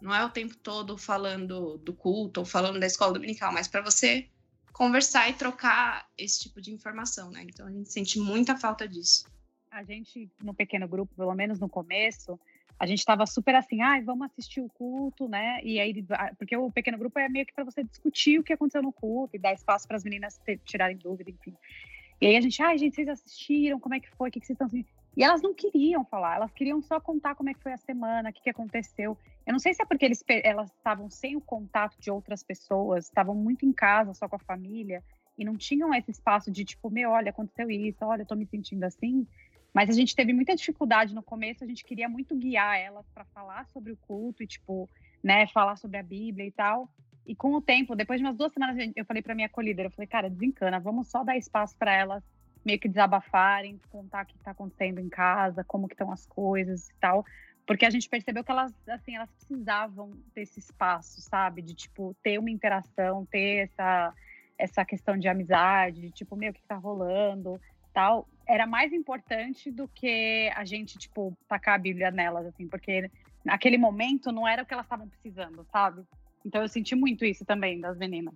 [0.00, 3.82] não é o tempo todo falando do culto ou falando da escola dominical, mas para
[3.82, 4.28] você
[4.72, 7.42] conversar e trocar esse tipo de informação, né?
[7.42, 9.24] Então, a gente sente muita falta disso.
[9.70, 12.38] A gente, no pequeno grupo, pelo menos no começo,
[12.78, 15.60] a gente estava super assim, ah, vamos assistir o culto, né?
[15.64, 16.04] E aí,
[16.38, 19.34] porque o pequeno grupo é meio que para você discutir o que aconteceu no culto
[19.34, 21.54] e dar espaço para as meninas tirarem dúvida, enfim.
[22.20, 23.80] E aí a gente, ah, gente, vocês assistiram?
[23.80, 24.28] Como é que foi?
[24.28, 24.68] O que, que vocês estão
[25.16, 28.30] E elas não queriam falar, elas queriam só contar como é que foi a semana,
[28.30, 29.18] o que, que aconteceu.
[29.44, 33.06] Eu não sei se é porque eles, elas estavam sem o contato de outras pessoas,
[33.06, 35.02] estavam muito em casa, só com a família,
[35.36, 38.46] e não tinham esse espaço de tipo, meu, olha, aconteceu isso, olha, eu tô me
[38.46, 39.26] sentindo assim.
[39.78, 43.24] Mas a gente teve muita dificuldade no começo, a gente queria muito guiar elas para
[43.26, 44.90] falar sobre o culto e, tipo,
[45.22, 46.88] né, falar sobre a Bíblia e tal.
[47.24, 49.90] E com o tempo, depois de umas duas semanas, eu falei para minha acolhida, eu
[49.92, 52.24] falei, cara, desencana, vamos só dar espaço para elas
[52.64, 56.88] meio que desabafarem, contar o que está acontecendo em casa, como que estão as coisas
[56.88, 57.24] e tal.
[57.64, 61.62] Porque a gente percebeu que elas, assim, elas precisavam desse espaço, sabe?
[61.62, 64.12] De, tipo, ter uma interação, ter essa,
[64.58, 67.60] essa questão de amizade, de, tipo, meu, o que está rolando,
[67.94, 73.10] tal era mais importante do que a gente, tipo, tacar a Bíblia nelas, assim, porque
[73.44, 76.02] naquele momento não era o que elas estavam precisando, sabe?
[76.44, 78.34] Então eu senti muito isso também das meninas.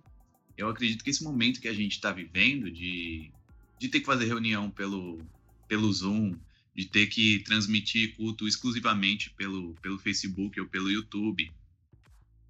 [0.55, 3.31] Eu acredito que esse momento que a gente está vivendo de,
[3.79, 5.19] de ter que fazer reunião pelo,
[5.67, 6.35] pelo Zoom,
[6.75, 11.51] de ter que transmitir culto exclusivamente pelo, pelo Facebook ou pelo YouTube,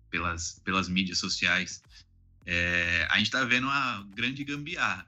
[0.09, 1.81] pelas, pelas mídias sociais,
[2.45, 5.07] é, a gente está vendo uma grande gambiarra.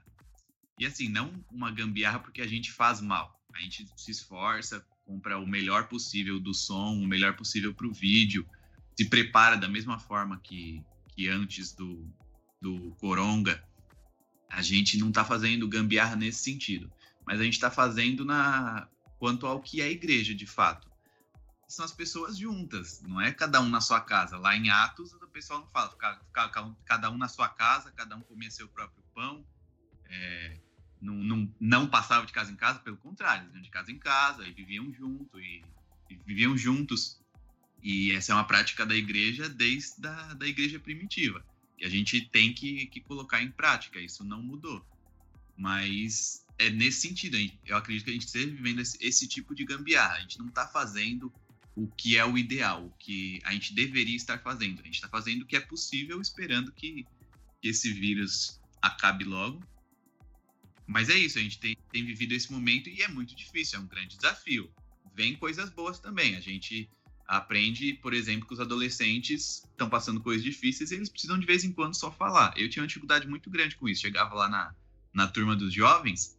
[0.78, 3.40] E assim, não uma gambiarra porque a gente faz mal.
[3.54, 7.92] A gente se esforça, compra o melhor possível do som, o melhor possível para o
[7.92, 8.46] vídeo,
[8.96, 12.06] se prepara da mesma forma que, que antes do,
[12.60, 13.62] do Coronga.
[14.50, 16.92] A gente não está fazendo gambiarra nesse sentido,
[17.26, 20.90] mas a gente está fazendo na quanto ao que é a igreja de fato.
[21.66, 24.38] São as pessoas juntas, não é cada um na sua casa.
[24.38, 25.96] Lá em Atos, o pessoal não fala,
[26.84, 29.44] cada um na sua casa, cada um comia seu próprio pão.
[30.04, 30.60] É,
[31.06, 33.98] não, não, não passava de casa em casa, pelo contrário, eles iam de casa em
[33.98, 35.62] casa e viviam junto e,
[36.10, 37.20] e, viviam juntos.
[37.82, 41.44] E essa é uma prática da igreja desde a da igreja primitiva.
[41.78, 44.84] E a gente tem que, que colocar em prática, isso não mudou.
[45.56, 49.64] Mas é nesse sentido, eu acredito que a gente esteja vivendo esse, esse tipo de
[49.64, 50.16] gambiarra.
[50.16, 51.32] A gente não está fazendo
[51.76, 54.80] o que é o ideal, o que a gente deveria estar fazendo.
[54.80, 57.06] A gente está fazendo o que é possível, esperando que,
[57.60, 59.62] que esse vírus acabe logo
[60.86, 63.82] mas é isso, a gente tem, tem vivido esse momento e é muito difícil, é
[63.82, 64.70] um grande desafio.
[65.14, 66.36] Vem coisas boas também.
[66.36, 66.88] A gente
[67.26, 71.64] aprende, por exemplo, que os adolescentes estão passando coisas difíceis e eles precisam de vez
[71.64, 72.54] em quando só falar.
[72.56, 74.02] Eu tinha uma dificuldade muito grande com isso.
[74.02, 74.74] Chegava lá na,
[75.12, 76.38] na turma dos jovens,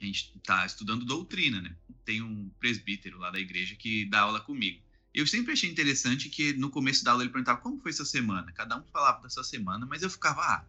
[0.00, 1.74] a gente tá estudando doutrina, né?
[2.04, 4.80] Tem um presbítero lá da igreja que dá aula comigo.
[5.12, 8.52] Eu sempre achei interessante que no começo da aula ele perguntava como foi essa semana.
[8.52, 10.64] Cada um falava da sua semana, mas eu ficava, ah,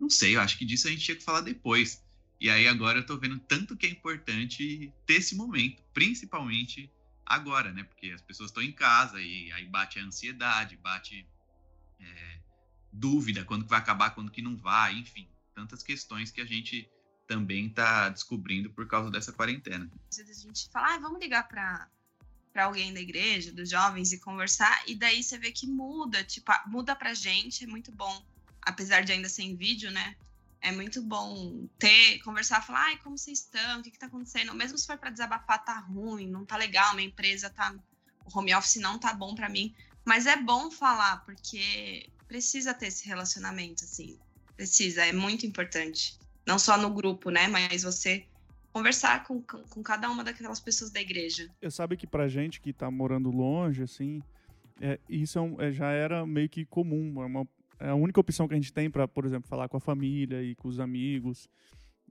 [0.00, 2.02] não sei, eu acho que disso a gente tinha que falar depois.
[2.40, 6.90] E aí agora eu tô vendo tanto que é importante ter esse momento, principalmente
[7.26, 7.82] agora, né?
[7.82, 11.26] Porque as pessoas estão em casa e aí bate a ansiedade, bate
[12.00, 12.40] é,
[12.92, 16.88] dúvida quando que vai acabar, quando que não vai, enfim, tantas questões que a gente
[17.26, 19.90] também tá descobrindo por causa dessa quarentena.
[20.10, 21.88] Às vezes a gente fala, ah, vamos ligar para
[22.50, 26.50] para alguém da igreja, dos jovens e conversar, e daí você vê que muda, tipo,
[26.66, 28.26] muda pra gente, é muito bom,
[28.62, 30.16] apesar de ainda ser em vídeo, né?
[30.60, 34.54] É muito bom ter, conversar, falar, ai, como vocês estão, o que, tá acontecendo?
[34.54, 37.74] Mesmo se for para desabafar, tá ruim, não tá legal, minha empresa tá.
[38.24, 39.74] O home office não tá bom para mim.
[40.04, 44.18] Mas é bom falar, porque precisa ter esse relacionamento, assim.
[44.56, 46.18] Precisa, é muito importante.
[46.46, 47.46] Não só no grupo, né?
[47.46, 48.26] Mas você
[48.72, 51.50] conversar com, com cada uma daquelas pessoas da igreja.
[51.60, 54.22] Eu sabe que pra gente que tá morando longe, assim,
[54.80, 57.46] é, isso é um, é, já era meio que comum, é uma
[57.78, 60.42] é a única opção que a gente tem para, por exemplo, falar com a família
[60.42, 61.48] e com os amigos.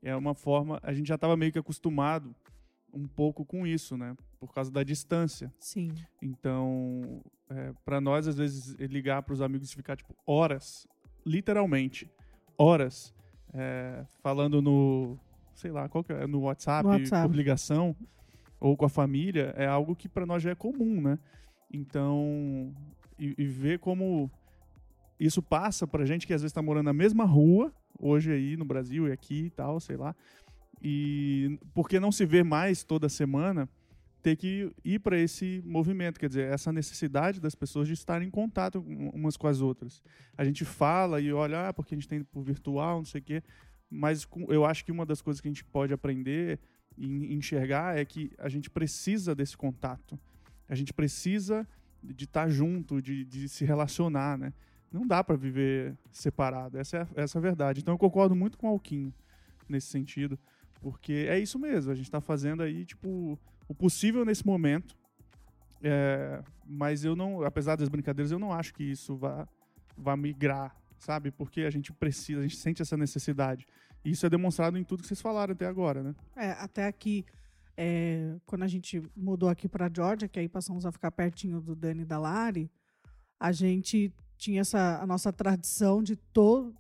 [0.02, 0.80] É uma forma.
[0.84, 2.34] A gente já estava meio que acostumado
[2.94, 4.16] um pouco com isso, né?
[4.40, 5.54] Por causa da distância.
[5.60, 5.94] Sim.
[6.22, 10.88] Então, é, para nós, às vezes, ligar para os amigos e ficar, tipo, horas,
[11.26, 12.10] literalmente,
[12.58, 13.14] horas,
[13.54, 15.18] é, falando no,
[15.54, 17.96] sei lá, qual que é, no WhatsApp, WhatsApp, por ligação,
[18.60, 21.20] ou com a família, é algo que para nós já é comum, né?
[21.72, 22.74] Então,
[23.20, 24.32] e, e ver como
[25.20, 28.66] isso passa pra gente que às vezes está morando na mesma rua, hoje aí no
[28.66, 30.16] Brasil e aqui e tal, sei lá.
[30.82, 33.68] E porque não se vê mais toda semana,
[34.22, 38.32] ter que ir para esse movimento, quer dizer, essa necessidade das pessoas de estarem em
[38.32, 40.02] contato umas com as outras.
[40.38, 43.24] A gente fala e olha, ah, porque a gente tem por virtual, não sei o
[43.24, 43.44] quê,
[43.90, 46.60] mas eu acho que uma das coisas que a gente pode aprender
[46.98, 50.20] e enxergar é que a gente precisa desse contato.
[50.68, 51.68] A gente precisa
[52.04, 54.54] de estar tá junto, de, de se relacionar, né?
[54.92, 57.82] Não dá para viver separado, essa é, essa é a verdade.
[57.82, 59.14] Então eu concordo muito com o Alquinho
[59.68, 60.40] nesse sentido,
[60.82, 64.96] porque é isso mesmo, a gente está fazendo aí, tipo, o possível nesse momento,
[65.84, 69.48] é, mas eu não, apesar das brincadeiras, eu não acho que isso vá,
[69.98, 71.32] vá migrar, sabe?
[71.32, 73.68] Porque a gente precisa, a gente sente essa necessidade.
[74.06, 76.16] E isso é demonstrado em tudo que vocês falaram até agora, né?
[76.36, 77.26] É, até aqui
[77.78, 81.76] é, quando a gente mudou aqui para Georgia, que aí passamos a ficar pertinho do
[81.76, 82.72] Dani e da Lari,
[83.40, 86.18] a gente tinha essa a nossa tradição de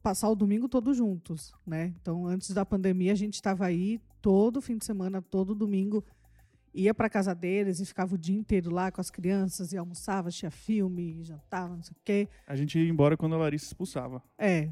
[0.01, 1.93] passar o domingo todos juntos, né?
[1.99, 6.03] Então, antes da pandemia, a gente estava aí todo fim de semana, todo domingo,
[6.73, 10.29] ia para casa deles e ficava o dia inteiro lá com as crianças e almoçava,
[10.29, 12.29] tinha filme, jantava, não sei o quê.
[12.45, 14.21] A gente ia embora quando a Larissa expulsava.
[14.37, 14.69] É,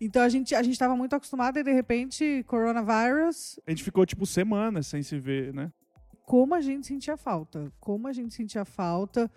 [0.00, 3.58] então a gente a gente estava muito acostumado e de repente coronavírus.
[3.66, 5.72] A gente ficou tipo semanas sem se ver, né?
[6.24, 9.30] Como a gente sentia falta, como a gente sentia falta.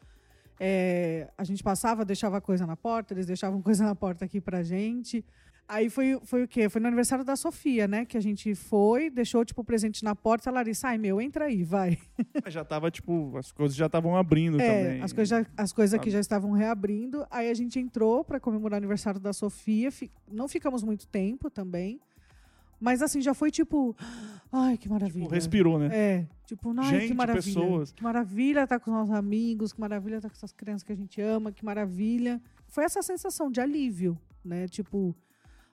[0.59, 4.63] É, a gente passava, deixava coisa na porta, eles deixavam coisa na porta aqui pra
[4.63, 5.23] gente.
[5.69, 6.69] Aí foi, foi o quê?
[6.69, 8.05] Foi no aniversário da Sofia, né?
[8.05, 10.49] Que a gente foi, deixou, tipo, o presente na porta.
[10.49, 11.97] A Larissa, ai, meu, entra aí, vai.
[12.47, 15.01] Já tava, tipo, as coisas já estavam abrindo é, também.
[15.01, 17.27] As coisas, já, as coisas aqui já estavam reabrindo.
[17.29, 19.89] Aí a gente entrou para comemorar o aniversário da Sofia.
[20.31, 21.99] Não ficamos muito tempo também.
[22.79, 23.95] Mas assim, já foi tipo.
[24.51, 25.23] Ai, que maravilha.
[25.23, 25.89] Tipo, respirou, né?
[25.91, 26.27] É.
[26.45, 27.43] Tipo, ai, gente, que maravilha.
[27.43, 27.91] Pessoas.
[27.91, 30.83] Que maravilha estar tá com os nossos amigos, que maravilha estar tá com essas crianças
[30.83, 32.41] que a gente ama, que maravilha.
[32.67, 34.67] Foi essa sensação de alívio, né?
[34.67, 35.15] Tipo,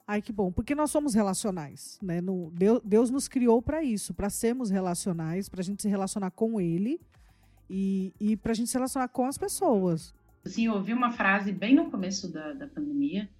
[0.07, 2.20] Ai, que bom, porque nós somos relacionais, né?
[2.20, 6.30] No, Deus, Deus nos criou para isso, para sermos relacionais, para a gente se relacionar
[6.30, 7.00] com Ele
[7.70, 10.14] e, e para a gente se relacionar com as pessoas.
[10.44, 13.30] Assim, eu ouvi uma frase bem no começo da, da pandemia,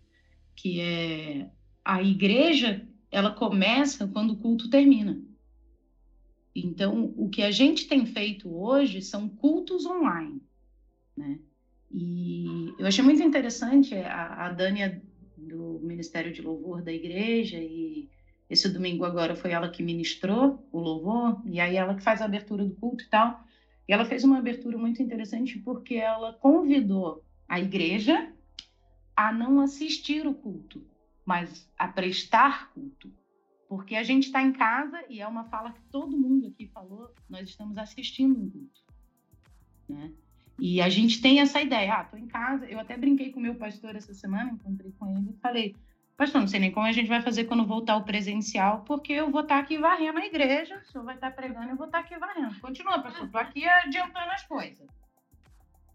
[0.57, 1.51] que é
[1.85, 5.23] a igreja, ela começa quando o culto termina.
[6.53, 10.43] Então, o que a gente tem feito hoje são cultos online,
[11.17, 11.39] né?
[11.93, 15.01] E eu achei muito interessante, a, a Dânia
[15.37, 18.09] do Ministério de Louvor da igreja e
[18.51, 22.25] esse domingo agora foi ela que ministrou o louvor e aí ela que faz a
[22.25, 23.45] abertura do culto e tal.
[23.89, 28.33] E ela fez uma abertura muito interessante porque ela convidou a igreja
[29.15, 30.85] a não assistir o culto,
[31.25, 33.13] mas a prestar culto.
[33.69, 37.13] Porque a gente está em casa e é uma fala que todo mundo aqui falou,
[37.29, 38.81] nós estamos assistindo um culto.
[39.89, 40.13] Né?
[40.59, 42.67] E a gente tem essa ideia, ah, tô em casa.
[42.67, 45.75] Eu até brinquei com o meu pastor essa semana, encontrei com ele e falei,
[46.17, 49.31] pastor, não sei nem como a gente vai fazer quando voltar o presencial, porque eu
[49.31, 52.17] vou estar aqui varrendo a igreja, o senhor vai estar pregando, eu vou estar aqui
[52.17, 52.61] varrendo.
[52.61, 54.87] Continua, pastor, tô aqui adiantando as coisas.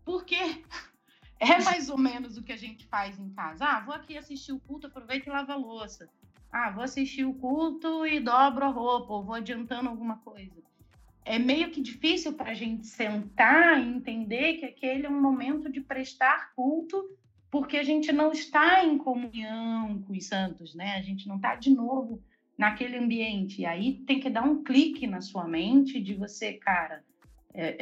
[0.04, 0.64] Porque
[1.40, 3.66] é mais ou menos o que a gente faz em casa.
[3.66, 6.10] Ah, vou aqui assistir o culto, aproveita e lava a louça.
[6.52, 10.60] Ah, vou assistir o culto e dobro a roupa, ou vou adiantando alguma coisa
[11.30, 15.72] é meio que difícil para a gente sentar e entender que aquele é um momento
[15.72, 17.08] de prestar culto,
[17.52, 20.96] porque a gente não está em comunhão com os santos, né?
[20.96, 22.20] A gente não está de novo
[22.58, 23.62] naquele ambiente.
[23.62, 27.04] E aí tem que dar um clique na sua mente de você, cara,
[27.54, 27.76] é,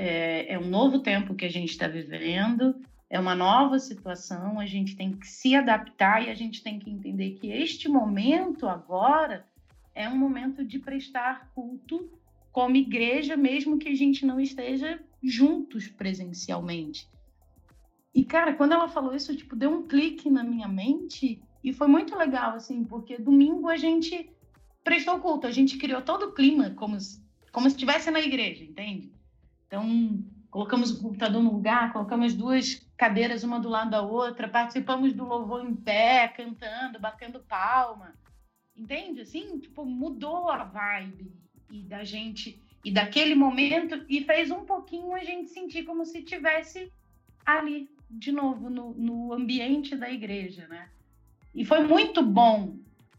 [0.49, 2.75] é, é um novo tempo que a gente está vivendo,
[3.09, 6.89] é uma nova situação, a gente tem que se adaptar e a gente tem que
[6.89, 9.45] entender que este momento agora
[9.95, 12.09] é um momento de prestar culto
[12.51, 17.07] como igreja, mesmo que a gente não esteja juntos presencialmente.
[18.13, 21.87] E, cara, quando ela falou isso, tipo, deu um clique na minha mente e foi
[21.87, 24.29] muito legal, assim, porque domingo a gente
[24.83, 28.63] prestou culto, a gente criou todo o clima como se, como se estivesse na igreja,
[28.63, 29.11] entende?
[29.67, 35.13] Então, colocamos o computador no lugar, colocamos duas cadeiras uma do lado da outra, participamos
[35.13, 38.13] do louvor em pé, cantando, batendo palma,
[38.75, 39.21] entende?
[39.21, 41.31] Assim, tipo, mudou a vibe
[41.69, 46.23] e da gente e daquele momento e fez um pouquinho a gente sentir como se
[46.23, 46.91] tivesse
[47.45, 50.89] ali de novo no, no ambiente da igreja, né?
[51.53, 52.77] E foi muito bom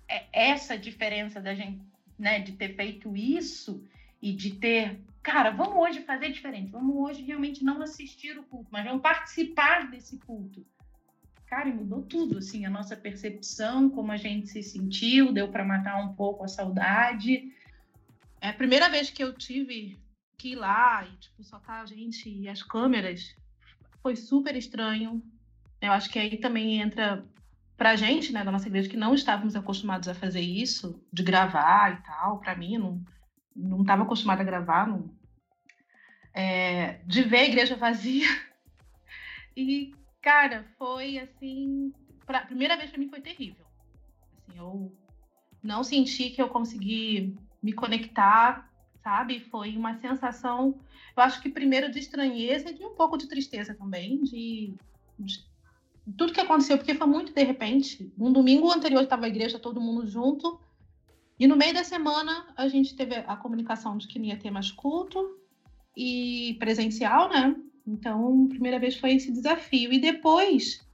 [0.08, 1.80] é, essa diferença da gente,
[2.18, 3.84] né, de ter feito isso
[4.22, 5.00] e de ter,
[5.30, 9.90] cara, vamos hoje fazer diferente, vamos hoje realmente não assistir o culto, mas vamos participar
[9.90, 10.64] desse culto.
[11.46, 15.96] Cara, mudou tudo, assim, a nossa percepção, como a gente se sentiu, deu para matar
[16.04, 17.52] um pouco a saudade
[18.40, 19.98] é a primeira vez que eu tive
[20.36, 23.34] que ir lá e, tipo, só tá a gente e as câmeras.
[24.00, 25.22] Foi super estranho.
[25.80, 27.24] Eu acho que aí também entra
[27.76, 31.92] pra gente, né, da nossa igreja, que não estávamos acostumados a fazer isso, de gravar
[31.92, 32.38] e tal.
[32.38, 33.04] Pra mim, não,
[33.54, 34.86] não estava acostumada a gravar.
[34.86, 35.12] Não...
[36.40, 38.28] É, de ver a igreja vazia.
[39.56, 41.92] E, cara, foi assim.
[42.24, 43.66] Pra, primeira vez para mim foi terrível.
[44.46, 44.96] Assim, eu
[45.60, 48.70] não senti que eu consegui me conectar,
[49.02, 49.40] sabe?
[49.40, 50.78] Foi uma sensação,
[51.16, 54.74] eu acho que primeiro de estranheza e de um pouco de tristeza também, de,
[55.18, 55.44] de
[56.16, 58.12] tudo que aconteceu, porque foi muito de repente.
[58.16, 60.60] Um domingo anterior estava a igreja, todo mundo junto,
[61.36, 64.52] e no meio da semana a gente teve a comunicação de que não ia ter
[64.52, 65.37] mais culto
[65.98, 67.56] e presencial, né?
[67.84, 69.92] Então, a primeira vez foi esse desafio.
[69.92, 70.86] E depois,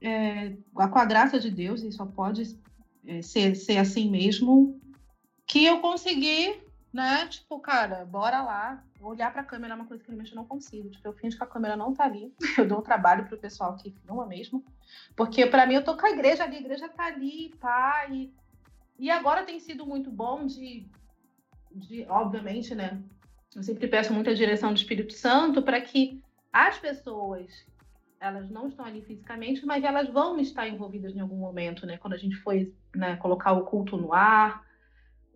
[0.00, 2.58] é, com a graça de Deus, e só pode
[3.06, 4.80] é, ser, ser assim mesmo,
[5.46, 6.60] que eu consegui,
[6.92, 7.28] né?
[7.28, 8.82] Tipo, cara, bora lá.
[9.00, 10.90] Olhar para a câmera é uma coisa que realmente eu não consigo.
[10.90, 12.34] Tipo, eu fingo que a câmera não tá ali.
[12.58, 14.64] Eu dou um trabalho pro pessoal que filma mesmo.
[15.14, 18.06] Porque para mim eu tô com a igreja ali, a igreja tá ali, pá.
[18.10, 18.32] E,
[18.98, 20.86] e agora tem sido muito bom de,
[21.72, 23.02] de obviamente, né?
[23.54, 26.22] Eu sempre peço muita direção do Espírito Santo para que
[26.52, 27.66] as pessoas
[28.22, 31.98] elas não estão ali fisicamente, mas elas vão estar envolvidas em algum momento, né?
[31.98, 34.64] Quando a gente foi né, colocar o culto no ar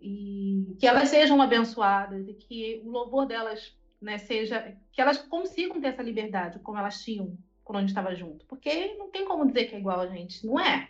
[0.01, 5.81] e que elas sejam abençoadas e que o louvor delas, né, seja que elas consigam
[5.81, 9.45] ter essa liberdade como elas tinham quando a gente estava junto, porque não tem como
[9.45, 10.89] dizer que é igual a gente, não é.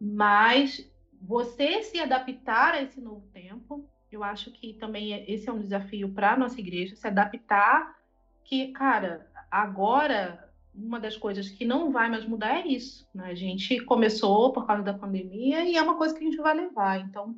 [0.00, 0.90] Mas
[1.20, 5.60] você se adaptar a esse novo tempo, eu acho que também é, esse é um
[5.60, 7.96] desafio para a nossa igreja, se adaptar
[8.44, 13.06] que, cara, agora uma das coisas que não vai mais mudar é isso.
[13.14, 13.30] Né?
[13.30, 16.54] A gente começou por causa da pandemia e é uma coisa que a gente vai
[16.54, 17.00] levar.
[17.00, 17.36] Então,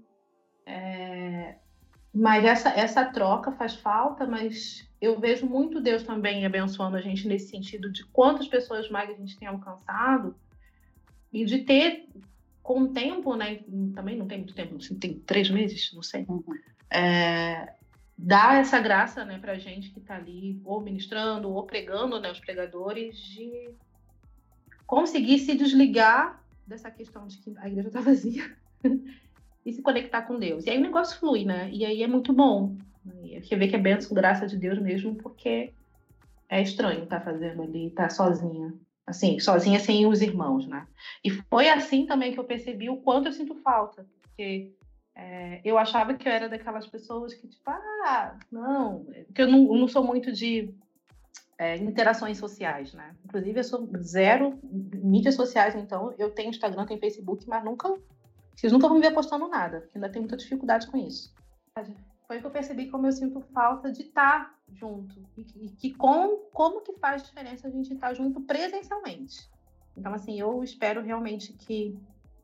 [0.66, 1.56] é...
[2.12, 7.26] mas essa, essa troca faz falta, mas eu vejo muito Deus também abençoando a gente
[7.26, 10.36] nesse sentido de quantas pessoas mais a gente tem alcançado
[11.32, 12.08] e de ter
[12.62, 13.60] com o tempo, né?
[13.94, 16.24] Também não tem muito tempo, tem três meses, não sei.
[16.28, 16.42] Uhum.
[16.90, 17.74] É,
[18.16, 22.30] dá essa graça né, para a gente que está ali, ou ministrando, ou pregando, né,
[22.30, 23.70] os pregadores, de
[24.86, 28.56] conseguir se desligar dessa questão de que a igreja está vazia
[29.64, 30.66] e se conectar com Deus.
[30.66, 31.70] E aí o negócio flui, né?
[31.72, 32.76] E aí é muito bom.
[33.22, 35.72] E você vê que é benção, graça de Deus mesmo, porque
[36.48, 38.74] é estranho estar tá fazendo ali, estar tá sozinha.
[39.10, 40.86] Assim, sozinha sem os irmãos, né?
[41.24, 44.06] E foi assim também que eu percebi o quanto eu sinto falta.
[44.22, 44.72] Porque
[45.14, 49.64] é, eu achava que eu era daquelas pessoas que, tipo, ah, não, porque eu não,
[49.64, 50.72] não sou muito de
[51.58, 53.14] é, interações sociais, né?
[53.24, 57.92] Inclusive, eu sou zero mídias sociais, então eu tenho Instagram, tenho Facebook, mas nunca,
[58.54, 61.34] vocês nunca vão me ver postando nada, porque ainda tenho muita dificuldade com isso.
[62.30, 66.36] Foi que eu percebi como eu sinto falta de estar junto e, e que com,
[66.52, 69.50] como que faz diferença a gente estar junto presencialmente.
[69.96, 71.98] Então, assim, eu espero realmente que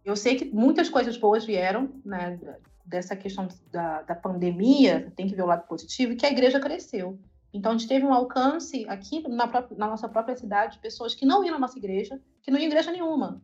[0.05, 2.37] eu sei que muitas coisas boas vieram né,
[2.84, 6.59] dessa questão da, da pandemia, tem que ver o lado positivo, e que a igreja
[6.59, 7.16] cresceu.
[7.55, 11.24] Então, a gente teve um alcance aqui na, própria, na nossa própria cidade, pessoas que
[11.24, 13.41] não iam na nossa igreja, que não iam igreja nenhuma,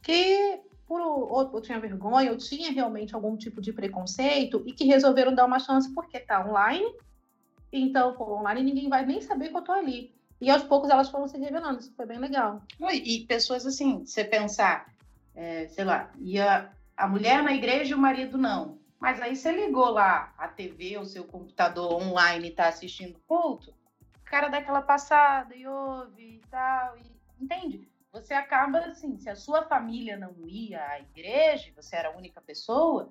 [0.00, 0.58] que
[0.92, 5.34] por ou, ou tinha vergonha, ou tinha realmente algum tipo de preconceito, e que resolveram
[5.34, 6.84] dar uma chance porque tá online.
[7.72, 10.14] Então, pô, online ninguém vai nem saber que eu tô ali.
[10.38, 12.60] E aos poucos elas foram se revelando, isso foi bem legal.
[12.92, 14.92] E pessoas assim, você pensar,
[15.34, 18.78] é, sei lá, ia a mulher na igreja e o marido não.
[19.00, 24.24] Mas aí você ligou lá a TV, o seu computador online está assistindo culto, o
[24.26, 27.88] cara dá aquela passada e ouve e tal, e, entende?
[28.12, 32.42] Você acaba assim, se a sua família não ia à igreja, você era a única
[32.42, 33.10] pessoa,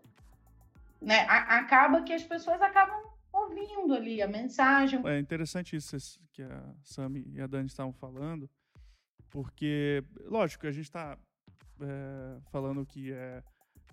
[1.02, 1.22] né?
[1.22, 3.02] A, acaba que as pessoas acabam
[3.34, 5.02] ouvindo ali a mensagem.
[5.08, 5.97] É interessante isso
[6.32, 8.47] que a Sami e a Dani estavam falando,
[9.32, 11.18] porque, lógico, a gente está
[11.82, 13.41] é, falando que é,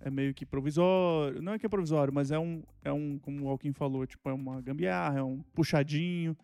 [0.02, 1.40] é meio que provisório.
[1.40, 4.28] Não é que é provisório, mas é um, é um, como o Alquim falou, tipo,
[4.28, 6.36] é uma gambiarra, é um puxadinho.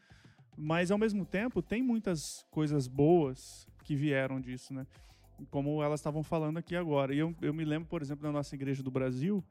[0.56, 4.86] Mas ao mesmo tempo tem muitas coisas boas que vieram disso, né?
[5.50, 7.14] Como elas estavam falando aqui agora.
[7.14, 9.44] E eu, eu me lembro, por exemplo, da nossa igreja do Brasil,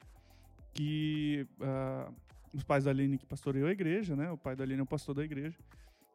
[0.74, 2.14] que uh,
[2.54, 4.32] os pais da Aline que pastoreou a igreja, né?
[4.32, 5.58] O pai da Aline é o pastor da igreja.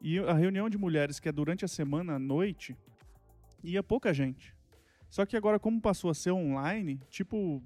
[0.01, 2.77] E a reunião de mulheres, que é durante a semana à noite,
[3.63, 4.55] ia pouca gente.
[5.09, 7.63] Só que agora, como passou a ser online, tipo,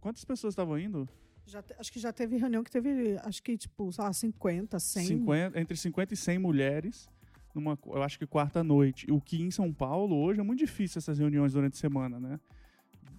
[0.00, 1.08] quantas pessoas estavam indo?
[1.46, 4.78] Já te, acho que já teve reunião que teve, acho que, tipo, sei lá, 50,
[4.78, 5.06] 100.
[5.06, 7.08] 50, entre 50 e 100 mulheres,
[7.56, 9.10] numa, eu acho que quarta noite.
[9.10, 12.40] O que em São Paulo, hoje, é muito difícil essas reuniões durante a semana, né?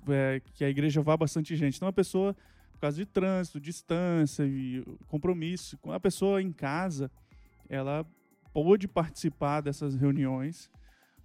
[0.08, 1.76] É, que a igreja vá bastante gente.
[1.76, 2.34] Então, a pessoa,
[2.72, 7.12] por causa de trânsito, distância e compromisso, a pessoa em casa,
[7.68, 8.06] ela
[8.54, 10.72] pôde participar dessas reuniões.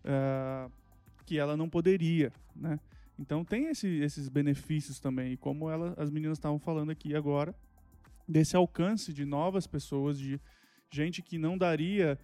[0.04, 0.68] Uh,
[1.24, 2.78] que ela não poderia, né?
[3.18, 7.54] Então tem esse, esses benefícios também, como ela, as meninas estavam falando aqui agora,
[8.26, 10.40] desse alcance de novas pessoas, de
[10.90, 12.18] gente que não daria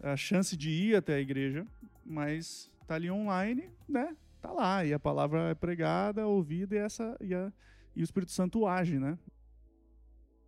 [0.00, 1.66] a chance de ir até a igreja,
[2.04, 4.16] mas tá ali online, né?
[4.40, 7.52] Tá lá, e a palavra é pregada, ouvida, e essa, e, a,
[7.96, 9.18] e o Espírito Santo age, né?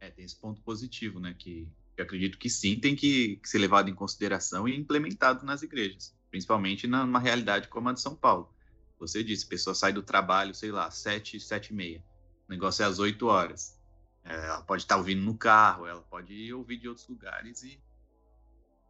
[0.00, 1.34] É, tem esse ponto positivo, né?
[1.38, 1.66] Que
[1.96, 6.14] eu acredito que sim, tem que, que ser levado em consideração e implementado nas igrejas,
[6.30, 8.54] principalmente numa realidade como a de São Paulo.
[8.98, 12.04] Você disse, a pessoa sai do trabalho, sei lá, sete, sete e meia.
[12.48, 13.78] O negócio é às oito horas.
[14.24, 17.80] É, ela pode estar ouvindo no carro, ela pode ouvir de outros lugares e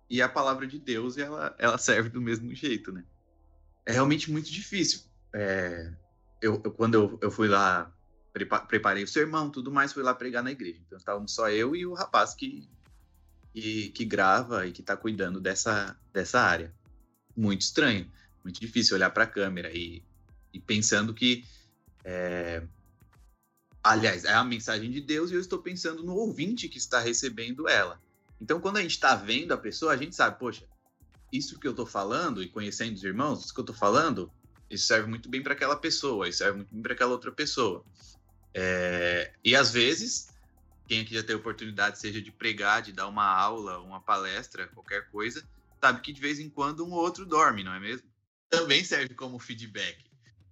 [0.08, 3.04] e a palavra de Deus ela, ela serve do mesmo jeito, né?
[3.84, 5.00] É realmente muito difícil.
[5.32, 5.92] É,
[6.40, 7.92] eu, eu, quando eu, eu fui lá,
[8.32, 10.80] prepa preparei o sermão, tudo mais, fui lá pregar na igreja.
[10.86, 12.68] Então estávamos só eu e o rapaz que,
[13.52, 16.74] que, que grava e que está cuidando dessa, dessa área.
[17.36, 18.10] Muito estranho,
[18.42, 20.02] muito difícil olhar para a câmera e,
[20.52, 21.44] e pensando que
[22.04, 22.62] é,
[23.82, 27.68] aliás, é a mensagem de Deus e eu estou pensando no ouvinte que está recebendo
[27.68, 28.00] ela.
[28.40, 30.64] Então, quando a gente está vendo a pessoa, a gente sabe, poxa,
[31.32, 34.30] isso que eu estou falando e conhecendo os irmãos, isso que eu estou falando,
[34.70, 37.84] isso serve muito bem para aquela pessoa, isso serve muito bem para aquela outra pessoa.
[38.54, 39.32] É...
[39.44, 40.28] E às vezes,
[40.86, 45.08] quem aqui já teve oportunidade, seja de pregar, de dar uma aula, uma palestra, qualquer
[45.10, 45.46] coisa,
[45.80, 48.08] sabe que de vez em quando um ou outro dorme, não é mesmo?
[48.48, 50.04] Também serve como feedback.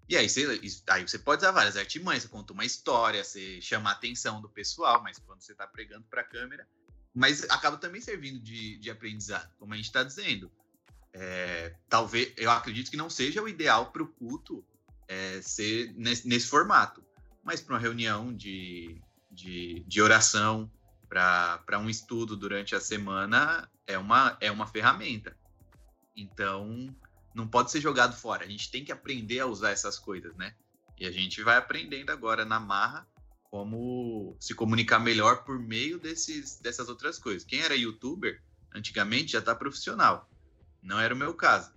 [0.09, 3.91] E aí você, aí você pode usar várias artimanhas, você conta uma história, você chama
[3.91, 6.69] a atenção do pessoal, mas quando você está pregando para a câmera,
[7.15, 10.51] mas acaba também servindo de, de aprendizado, como a gente está dizendo.
[11.13, 14.65] É, talvez, eu acredito que não seja o ideal para o culto
[15.07, 17.05] é, ser nesse, nesse, formato,
[17.45, 19.01] mas para uma reunião de,
[19.31, 20.69] de, de oração,
[21.09, 25.37] para um estudo durante a semana, é uma, é uma ferramenta.
[26.17, 26.93] Então,
[27.33, 28.45] não pode ser jogado fora.
[28.45, 30.55] A gente tem que aprender a usar essas coisas, né?
[30.99, 33.07] E a gente vai aprendendo agora na marra
[33.55, 37.45] como se comunicar melhor por meio desses, dessas outras coisas.
[37.45, 38.43] Quem era youtuber
[38.75, 40.29] antigamente já está profissional.
[40.83, 41.73] Não era o meu caso.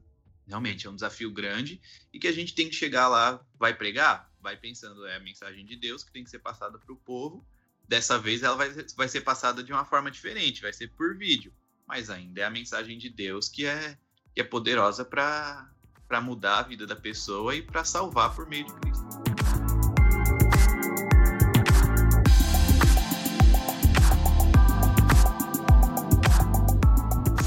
[0.47, 1.79] Realmente é um desafio grande
[2.11, 5.63] e que a gente tem que chegar lá, vai pregar, vai pensando é a mensagem
[5.67, 7.45] de Deus que tem que ser passada para o povo.
[7.87, 11.53] Dessa vez ela vai, vai ser passada de uma forma diferente, vai ser por vídeo,
[11.85, 13.95] mas ainda é a mensagem de Deus que é,
[14.33, 15.69] que é poderosa para
[16.23, 19.06] mudar a vida da pessoa e para salvar por meio de Cristo.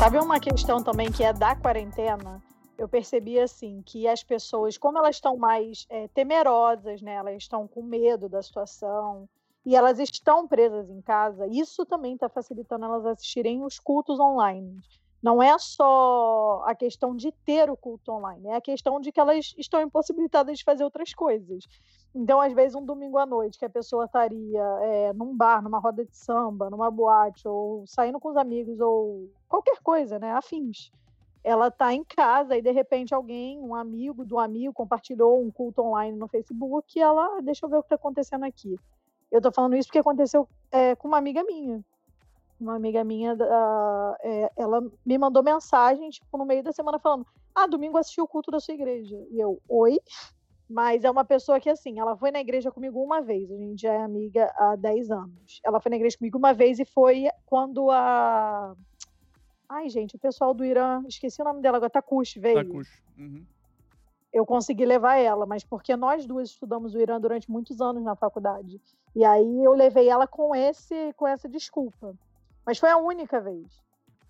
[0.01, 2.43] Sabe uma questão também que é da quarentena?
[2.79, 7.17] Eu percebi assim que as pessoas, como elas estão mais é, temerosas, né?
[7.17, 9.29] Elas estão com medo da situação
[9.63, 11.47] e elas estão presas em casa.
[11.49, 14.75] Isso também está facilitando elas assistirem os cultos online.
[15.23, 19.21] Não é só a questão de ter o culto online, é a questão de que
[19.21, 21.65] elas estão impossibilitadas de fazer outras coisas.
[22.15, 25.79] Então, às vezes, um domingo à noite, que a pessoa estaria é, num bar, numa
[25.79, 30.33] roda de samba, numa boate, ou saindo com os amigos, ou qualquer coisa, né?
[30.33, 30.91] Afins.
[31.45, 35.83] Ela está em casa e, de repente, alguém, um amigo do amigo, compartilhou um culto
[35.83, 38.77] online no Facebook e ela, ah, deixa eu ver o que está acontecendo aqui.
[39.31, 41.85] Eu estou falando isso porque aconteceu é, com uma amiga minha.
[42.61, 47.27] Uma amiga minha, uh, é, ela me mandou mensagem, tipo, no meio da semana, falando:
[47.55, 49.17] Ah, domingo assisti o culto da sua igreja.
[49.31, 49.99] E eu, oi?
[50.69, 53.51] Mas é uma pessoa que, assim, ela foi na igreja comigo uma vez.
[53.51, 55.61] A gente já é amiga há 10 anos.
[55.65, 58.77] Ela foi na igreja comigo uma vez e foi quando a.
[59.69, 62.65] Ai, gente, o pessoal do Irã, esqueci o nome dela agora, Takush veio.
[62.65, 63.03] Takush.
[63.19, 63.45] Uhum.
[64.33, 68.15] Eu consegui levar ela, mas porque nós duas estudamos o Irã durante muitos anos na
[68.15, 68.81] faculdade.
[69.15, 72.15] E aí eu levei ela com esse, com essa desculpa.
[72.71, 73.67] Mas foi a única vez.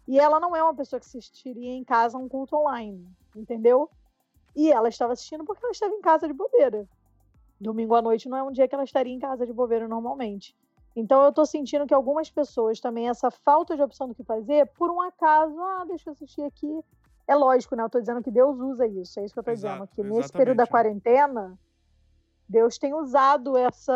[0.09, 3.91] E ela não é uma pessoa que assistiria em casa um culto online, entendeu?
[4.57, 6.89] E ela estava assistindo porque ela estava em casa de bobeira.
[7.61, 10.57] Domingo à noite não é um dia que ela estaria em casa de bobeira normalmente.
[10.97, 14.67] Então eu tô sentindo que algumas pessoas também, essa falta de opção do que fazer,
[14.69, 16.81] por um acaso, ah, deixa eu assistir aqui.
[17.29, 17.83] É lógico, né?
[17.83, 19.95] Eu tô dizendo que Deus usa isso, é isso que eu tô Exato, dizendo.
[19.95, 21.59] Que nesse período da quarentena,
[22.49, 23.95] Deus tem usado essa,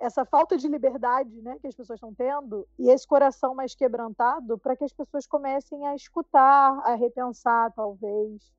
[0.00, 4.58] essa falta de liberdade né, que as pessoas estão tendo e esse coração mais quebrantado
[4.58, 8.52] para que as pessoas comecem a escutar, a repensar, talvez.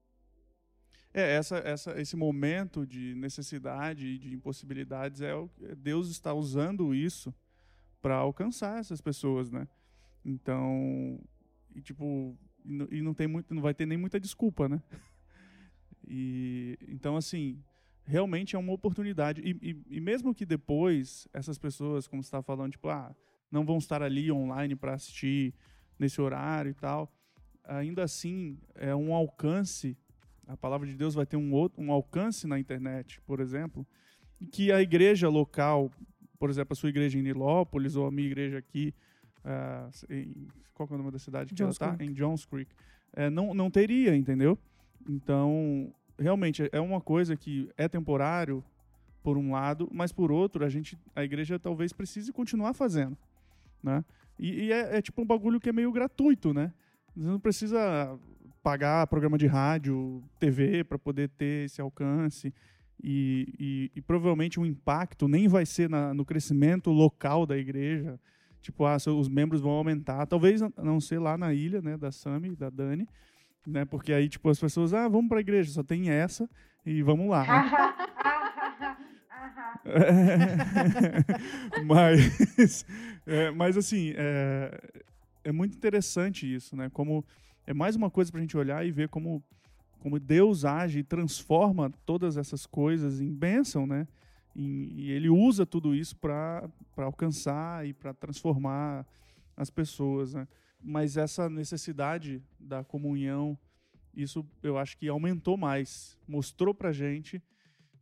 [1.13, 6.93] É, essa, essa, esse momento de necessidade e de impossibilidades é o Deus está usando
[6.93, 7.33] isso
[8.01, 9.67] para alcançar essas pessoas, né?
[10.23, 11.19] Então,
[11.75, 14.81] e, tipo, e não tem muito, não vai ter nem muita desculpa, né?
[16.13, 17.63] E então assim,
[18.05, 22.71] realmente é uma oportunidade e, e, e mesmo que depois essas pessoas, como está falando,
[22.71, 23.15] tipo, ah,
[23.51, 25.53] não vão estar ali online para assistir
[25.99, 27.11] nesse horário e tal,
[27.63, 29.97] ainda assim é um alcance
[30.51, 33.87] a palavra de Deus vai ter um, outro, um alcance na internet, por exemplo,
[34.51, 35.89] que a igreja local,
[36.37, 38.93] por exemplo, a sua igreja em Nilópolis ou a minha igreja aqui,
[39.45, 41.95] uh, em, qual é o nome da cidade que ela está?
[42.01, 42.69] Em Jones Creek,
[43.13, 44.59] uh, não, não teria, entendeu?
[45.07, 48.63] Então, realmente, é uma coisa que é temporário,
[49.23, 53.17] por um lado, mas por outro, a gente, a igreja talvez precise continuar fazendo,
[53.81, 54.03] né?
[54.39, 56.73] E, e é, é, tipo um bagulho que é meio gratuito, né?
[57.15, 58.17] Você não precisa
[58.63, 62.53] pagar programa de rádio, TV para poder ter esse alcance.
[63.03, 68.19] E, e, e, provavelmente o impacto nem vai ser na, no crescimento local da igreja.
[68.61, 70.25] Tipo, ah, os membros vão aumentar.
[70.27, 73.07] Talvez não ser lá na ilha, né, da Sami, da Dani,
[73.65, 73.85] né?
[73.85, 76.49] Porque aí, tipo, as pessoas, ah, vamos para a igreja, só tem essa
[76.85, 77.43] e vamos lá.
[77.43, 77.95] Né?
[81.85, 82.85] mas,
[83.25, 84.79] é, mas assim, é,
[85.43, 86.89] é muito interessante isso, né?
[86.89, 87.23] Como
[87.65, 89.43] é mais uma coisa para a gente olhar e ver como,
[89.99, 94.07] como Deus age e transforma todas essas coisas em bênção, né?
[94.55, 99.05] E, e ele usa tudo isso para alcançar e para transformar
[99.55, 100.47] as pessoas, né?
[100.83, 103.57] Mas essa necessidade da comunhão,
[104.13, 107.41] isso eu acho que aumentou mais, mostrou para gente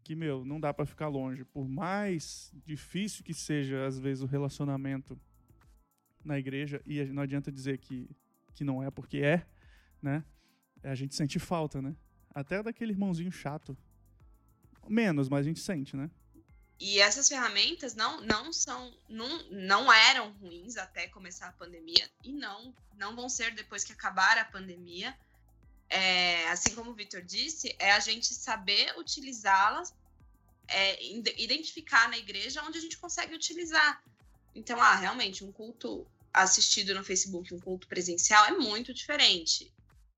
[0.04, 4.26] que meu não dá para ficar longe, por mais difícil que seja às vezes o
[4.26, 5.20] relacionamento
[6.24, 8.10] na igreja e não adianta dizer que
[8.54, 9.46] que não é porque é,
[10.02, 10.24] né?
[10.84, 11.96] A gente sente falta, né?
[12.34, 13.78] Até daquele irmãozinho chato.
[14.88, 16.10] Menos, mas a gente sente, né?
[16.80, 22.32] E essas ferramentas não, não são, não, não eram ruins até começar a pandemia e
[22.32, 25.18] não, não vão ser depois que acabar a pandemia.
[25.90, 29.94] É, assim como o Victor disse, é a gente saber utilizá-las,
[30.70, 31.04] é,
[31.42, 34.02] identificar na igreja onde a gente consegue utilizar.
[34.56, 39.74] Então, ah, realmente, um culto assistido no Facebook, um culto presencial é muito diferente.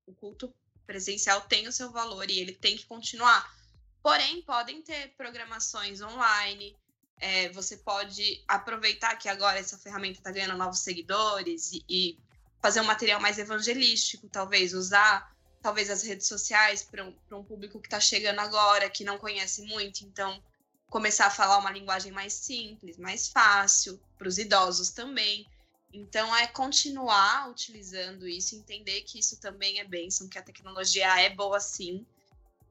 [0.06, 0.54] O culto
[0.86, 3.61] presencial tem o seu valor e ele tem que continuar.
[4.02, 6.76] Porém, podem ter programações online.
[7.20, 12.18] É, você pode aproveitar que agora essa ferramenta está ganhando novos seguidores e, e,
[12.60, 15.32] fazer um material mais evangelístico, talvez usar
[15.62, 19.62] talvez as redes sociais para um, um público que está chegando agora, que não conhece
[19.62, 20.42] muito, então
[20.90, 25.46] começar a falar uma linguagem mais simples, mais fácil, para os idosos também.
[25.92, 31.30] Então, é continuar utilizando isso, entender que isso também é bênção, que a tecnologia é
[31.30, 32.04] boa sim,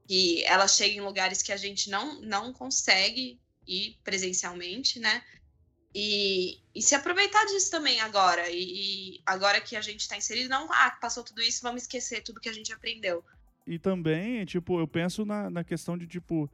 [0.06, 5.22] que ela chega em lugares que a gente não, não consegue ir presencialmente, né?
[5.94, 8.50] E, e se aproveitar disso também agora.
[8.50, 12.22] E, e agora que a gente está inserido, não, ah, passou tudo isso, vamos esquecer
[12.22, 13.24] tudo que a gente aprendeu.
[13.66, 16.50] E também, tipo, eu penso na, na questão de, tipo,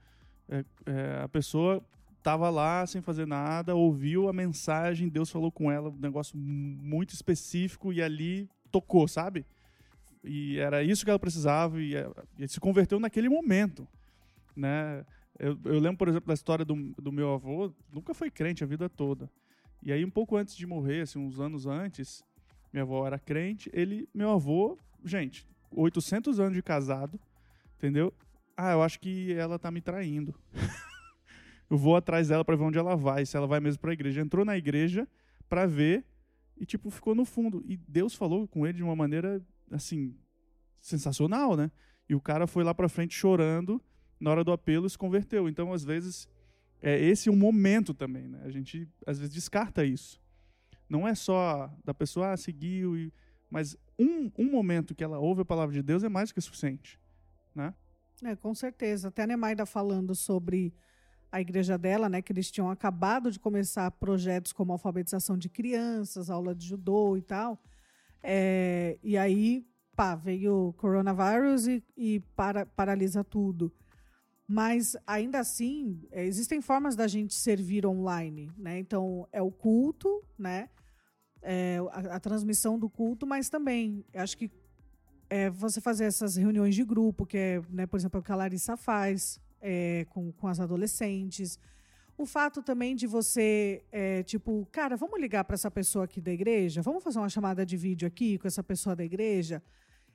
[0.49, 1.83] é, é, a pessoa
[2.23, 7.15] tava lá sem fazer nada, ouviu a mensagem, Deus falou com ela, um negócio muito
[7.15, 9.47] específico e ali tocou, sabe?
[10.25, 11.95] E era isso que ela precisava e,
[12.39, 13.87] e se converteu naquele momento,
[14.57, 15.05] né?
[15.39, 18.67] Eu, eu, lembro, por exemplo, da história do, do meu avô, nunca foi crente a
[18.67, 19.31] vida toda.
[19.83, 22.25] E aí, um pouco antes de morrer, assim, uns anos antes,
[22.73, 27.21] minha avó era crente, ele, meu avô, gente, 800 anos de casado,
[27.77, 28.13] entendeu?
[28.57, 30.35] Ah, eu acho que ela tá me traindo.
[31.71, 33.95] eu vou atrás dela para ver onde ela vai, se ela vai mesmo para a
[33.95, 34.21] igreja.
[34.21, 35.07] Entrou na igreja
[35.49, 36.05] para ver
[36.57, 37.63] e tipo ficou no fundo.
[37.67, 39.41] E Deus falou com ele de uma maneira
[39.71, 40.17] assim
[40.81, 41.71] sensacional, né?
[42.09, 43.83] E o cara foi lá para frente chorando
[44.19, 45.49] na hora do apelo e se converteu.
[45.49, 46.29] Então, às vezes,
[46.81, 48.41] é esse um momento também, né?
[48.45, 50.21] A gente às vezes descarta isso.
[50.89, 53.13] Não é só da pessoa ah, seguiu, e...
[53.51, 56.99] mas um, um momento que ela ouve a palavra de Deus é mais que suficiente,
[57.55, 57.75] né?
[58.25, 59.09] É, com certeza.
[59.09, 60.75] Até a Nemaida falando sobre
[61.31, 66.31] a igreja dela, né, que eles tinham acabado de começar projetos como alfabetização de crianças,
[66.31, 67.63] aula de judô e tal.
[68.23, 73.73] É, e aí, pá, veio o coronavírus e, e para, paralisa tudo.
[74.47, 78.79] Mas ainda assim, é, existem formas da gente servir online, né?
[78.79, 80.71] Então é o culto, né?
[81.43, 84.51] É, a, a, transmissão do culto, mas também acho que
[85.31, 88.37] é você fazer essas reuniões de grupo, que é, né, por exemplo, o que a
[88.37, 91.59] Larissa faz, é, com, com as adolescentes.
[92.19, 96.33] O fato também de você, é, tipo, cara, vamos ligar para essa pessoa aqui da
[96.33, 96.83] igreja?
[96.83, 99.63] Vamos fazer uma chamada de vídeo aqui com essa pessoa da igreja?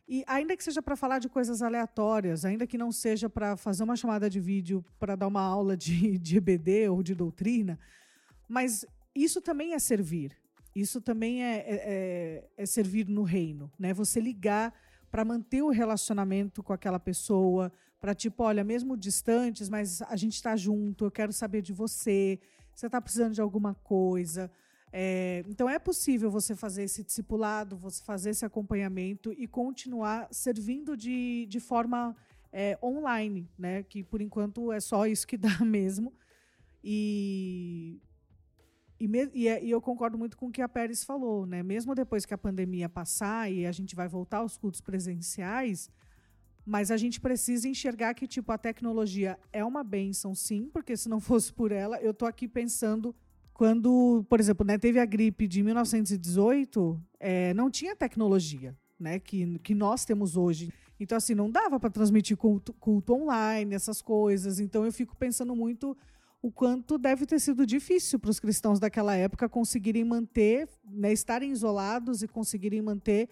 [0.05, 3.85] E ainda que seja para falar de coisas aleatórias, ainda que não seja para fazer
[3.85, 7.79] uma chamada de vídeo para dar uma aula de, de EBD ou de doutrina,
[8.49, 8.85] mas
[9.15, 10.35] isso também é servir.
[10.75, 13.93] Isso também é, é, é, é servir no reino, né?
[13.93, 14.73] Você ligar
[15.09, 17.71] para manter o relacionamento com aquela pessoa,
[18.03, 22.37] para tipo, olha, mesmo distantes, mas a gente está junto, eu quero saber de você,
[22.75, 24.51] você está precisando de alguma coisa.
[24.91, 30.97] É, então é possível você fazer esse discipulado, você fazer esse acompanhamento e continuar servindo
[30.97, 32.13] de, de forma
[32.51, 33.83] é, online, né?
[33.83, 36.11] Que por enquanto é só isso que dá mesmo.
[36.83, 38.01] E,
[38.99, 41.63] e, me, e, é, e, eu concordo muito com o que a Pérez falou, né?
[41.63, 45.89] Mesmo depois que a pandemia passar e a gente vai voltar aos cultos presenciais,
[46.65, 51.09] Mas a gente precisa enxergar que, tipo, a tecnologia é uma benção, sim, porque se
[51.09, 53.13] não fosse por ela, eu tô aqui pensando
[53.53, 59.59] quando, por exemplo, né, teve a gripe de 1918, é, não tinha tecnologia, né, que,
[59.59, 60.71] que nós temos hoje.
[60.99, 64.59] Então, assim, não dava para transmitir culto, culto online, essas coisas.
[64.59, 65.95] Então, eu fico pensando muito
[66.41, 71.51] o quanto deve ter sido difícil para os cristãos daquela época conseguirem manter, né, estarem
[71.51, 73.29] isolados e conseguirem manter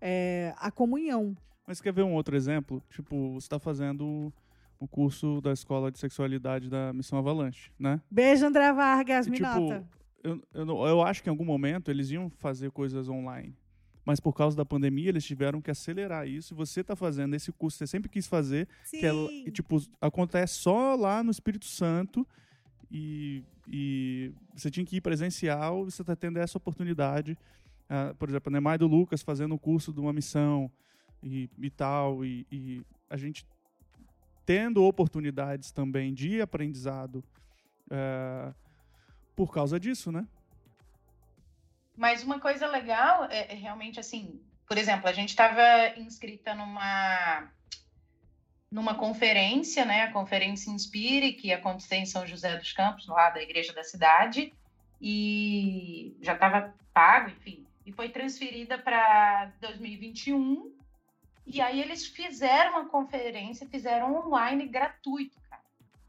[0.00, 1.36] é, a comunhão.
[1.66, 2.82] Mas quer ver um outro exemplo?
[2.90, 4.32] Tipo, você está fazendo
[4.78, 8.00] o curso da Escola de Sexualidade da Missão Avalanche, né?
[8.10, 9.86] Beijo, André Vargas, E, me tipo, nota.
[10.22, 13.56] eu, eu, eu acho que em algum momento eles iam fazer coisas online.
[14.04, 16.52] Mas por causa da pandemia, eles tiveram que acelerar isso.
[16.52, 20.56] E você está fazendo esse curso que você sempre quis fazer, que é, tipo, acontece
[20.56, 22.26] só lá no Espírito Santo.
[22.90, 27.38] E, e você tinha que ir presencial, e você está tendo essa oportunidade.
[27.88, 30.70] Ah, por exemplo, a Nemai do Lucas fazendo um curso de uma missão
[31.24, 32.24] e, e tal.
[32.24, 33.46] E, e a gente
[34.44, 37.24] tendo oportunidades também de aprendizado
[37.90, 38.52] eh,
[39.34, 40.26] por causa disso, né?
[41.96, 47.50] Mas uma coisa legal é, é realmente assim, por exemplo, a gente estava inscrita numa
[48.70, 51.62] numa conferência, né, a conferência Inspire, que ia
[51.92, 54.52] em São José dos Campos, lá da igreja da cidade,
[55.00, 60.74] e já estava pago, enfim, e foi transferida para 2021.
[61.46, 65.62] E aí eles fizeram a conferência, fizeram online gratuito, cara.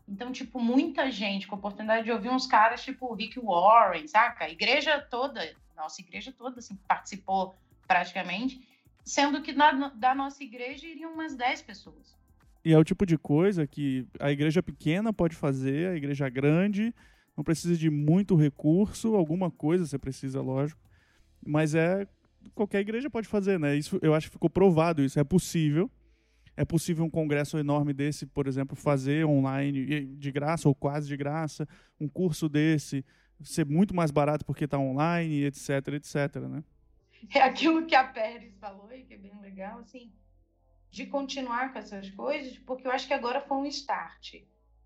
[0.08, 4.46] Então, tipo, muita gente com a oportunidade de ouvir uns caras tipo Rick Warren, saca?
[4.46, 5.42] A igreja toda,
[5.76, 7.56] nossa igreja toda, assim, participou
[7.88, 8.66] praticamente,
[9.04, 12.16] sendo que na, da nossa igreja iriam umas 10 pessoas.
[12.64, 16.94] E é o tipo de coisa que a igreja pequena pode fazer, a igreja grande
[17.36, 20.82] não precisa de muito recurso, alguma coisa você precisa, lógico,
[21.46, 22.08] mas é
[22.54, 23.76] qualquer igreja pode fazer, né?
[23.76, 25.90] Isso eu acho que ficou provado isso, é possível.
[26.58, 31.18] É possível um congresso enorme desse, por exemplo, fazer online de graça ou quase de
[31.18, 31.68] graça,
[32.00, 33.04] um curso desse
[33.44, 36.64] ser muito mais barato porque está online, etc, etc, né?
[37.34, 40.12] É aquilo que a Pérez falou e que é bem legal, assim,
[40.92, 44.36] de continuar com essas coisas, porque eu acho que agora foi um start.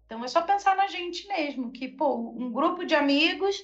[0.06, 3.56] Então é só pensar na gente mesmo, que, pô, um grupo de amigos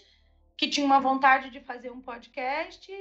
[0.55, 2.91] que tinha uma vontade de fazer um podcast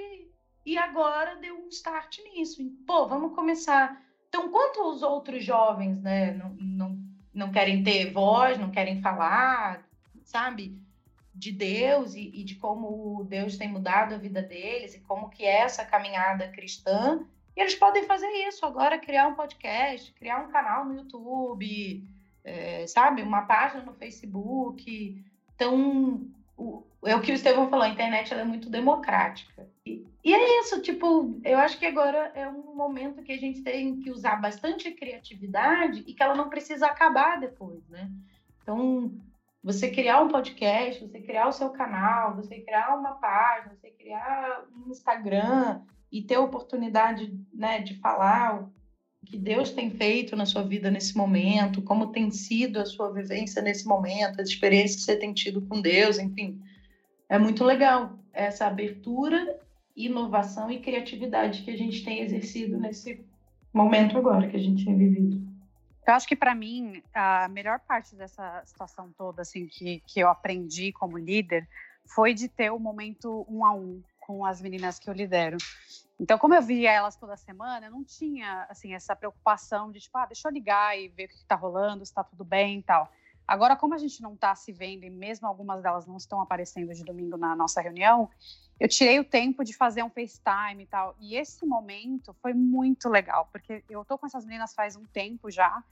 [0.65, 2.63] e agora deu um start nisso.
[2.63, 4.03] E, pô, vamos começar.
[4.29, 6.99] Então, quanto os outros jovens, né, não, não,
[7.33, 9.87] não querem ter voz, não querem falar,
[10.25, 10.83] sabe?
[11.35, 15.45] de Deus e, e de como Deus tem mudado a vida deles e como que
[15.45, 17.27] é essa caminhada cristã.
[17.57, 22.09] E eles podem fazer isso agora, criar um podcast, criar um canal no YouTube,
[22.45, 23.23] é, sabe?
[23.23, 25.25] Uma página no Facebook.
[25.55, 29.69] Então, o, é o que o Estevão falou, a internet é muito democrática.
[29.85, 33.63] E, e é isso, tipo, eu acho que agora é um momento que a gente
[33.63, 38.11] tem que usar bastante criatividade e que ela não precisa acabar depois, né?
[38.63, 39.13] Então,
[39.63, 44.65] você criar um podcast, você criar o seu canal, você criar uma página, você criar
[44.75, 48.69] um Instagram e ter a oportunidade né, de falar
[49.25, 53.63] que Deus tem feito na sua vida nesse momento, como tem sido a sua vivência
[53.63, 56.61] nesse momento, as experiências que você tem tido com Deus, enfim.
[57.29, 59.59] É muito legal essa abertura,
[59.97, 63.25] inovação e criatividade que a gente tem exercido nesse
[63.73, 65.43] momento agora que a gente tem vivido.
[66.07, 70.29] Eu acho que para mim a melhor parte dessa situação toda, assim, que, que eu
[70.29, 71.67] aprendi como líder,
[72.15, 75.57] foi de ter o momento um a um com as meninas que eu lidero.
[76.19, 80.17] Então, como eu via elas toda semana, eu não tinha assim essa preocupação de tipo,
[80.17, 82.83] ah, deixa eu ligar e ver o que está rolando, se está tudo bem e
[82.83, 83.11] tal.
[83.47, 86.95] Agora, como a gente não está se vendo e mesmo algumas delas não estão aparecendo
[86.95, 88.31] de domingo na nossa reunião,
[88.81, 91.15] eu tirei o tempo de fazer um FaceTime e tal.
[91.21, 95.51] E esse momento foi muito legal, porque eu tô com essas meninas faz um tempo
[95.51, 95.83] já,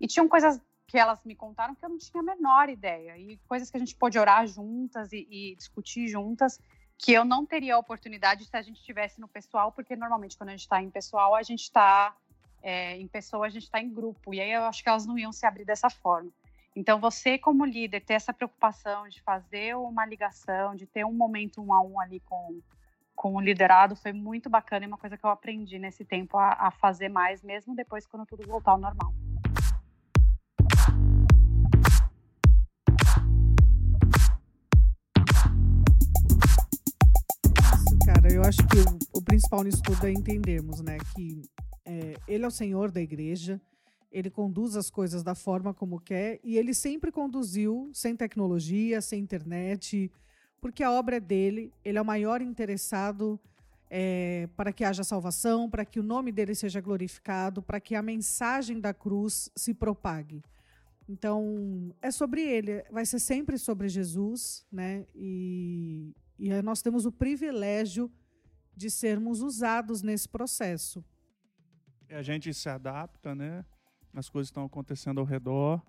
[0.00, 3.38] e tinham coisas que elas me contaram que eu não tinha a menor ideia, e
[3.48, 6.58] coisas que a gente pôde orar juntas e, e discutir juntas,
[7.02, 10.50] que eu não teria a oportunidade se a gente estivesse no pessoal, porque normalmente quando
[10.50, 12.14] a gente está em pessoal, a gente está
[12.62, 15.18] é, em pessoa, a gente está em grupo, e aí eu acho que elas não
[15.18, 16.30] iam se abrir dessa forma.
[16.76, 21.60] Então, você, como líder, ter essa preocupação de fazer uma ligação, de ter um momento
[21.60, 22.60] um a um ali com,
[23.16, 26.52] com o liderado, foi muito bacana e uma coisa que eu aprendi nesse tempo a,
[26.52, 29.12] a fazer mais, mesmo depois quando tudo voltar ao normal.
[38.22, 41.42] Cara, eu acho que o, o principal nisso tudo é entendermos, né, que
[41.84, 43.60] é, ele é o Senhor da igreja,
[44.12, 49.20] ele conduz as coisas da forma como quer e ele sempre conduziu sem tecnologia, sem
[49.20, 50.10] internet,
[50.60, 53.40] porque a obra é dele, ele é o maior interessado
[53.90, 58.02] é, para que haja salvação, para que o nome dele seja glorificado, para que a
[58.02, 60.42] mensagem da cruz se propague.
[61.08, 65.04] Então, é sobre ele, vai ser sempre sobre Jesus, né?
[65.14, 66.14] E,
[66.48, 68.10] e nós temos o privilégio
[68.76, 71.04] de sermos usados nesse processo.
[72.08, 73.64] E a gente se adapta, né?
[74.14, 75.82] As coisas estão acontecendo ao redor,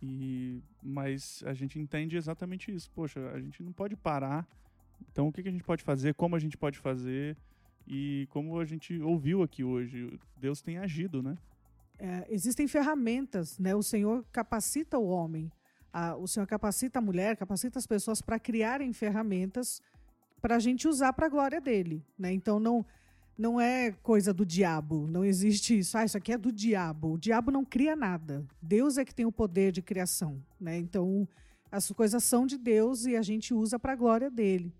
[0.00, 2.90] e mas a gente entende exatamente isso.
[2.90, 4.48] Poxa, a gente não pode parar
[5.10, 7.36] então, o que, a gente pode fazer, como a gente pode fazer
[7.86, 11.36] e como a gente ouviu aqui hoje, Deus tem agido, né?
[11.98, 13.74] É, existem ferramentas, né?
[13.74, 15.50] O Senhor capacita o homem,
[15.92, 19.80] a, o Senhor capacita a mulher, capacita as pessoas para criarem ferramentas
[20.40, 22.32] para a gente usar para a glória dele, né?
[22.32, 22.84] Então não
[23.38, 25.96] não é coisa do diabo, não existe isso.
[25.96, 27.14] Ah, isso aqui é do diabo.
[27.14, 28.46] O diabo não cria nada.
[28.60, 30.78] Deus é que tem o poder de criação, né?
[30.78, 31.26] Então
[31.70, 34.72] as coisas são de Deus e a gente usa para a glória dele.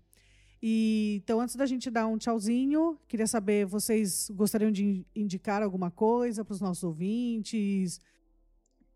[0.65, 5.91] E, então, antes da gente dar um tchauzinho, queria saber, vocês gostariam de indicar alguma
[5.91, 7.99] coisa para os nossos ouvintes?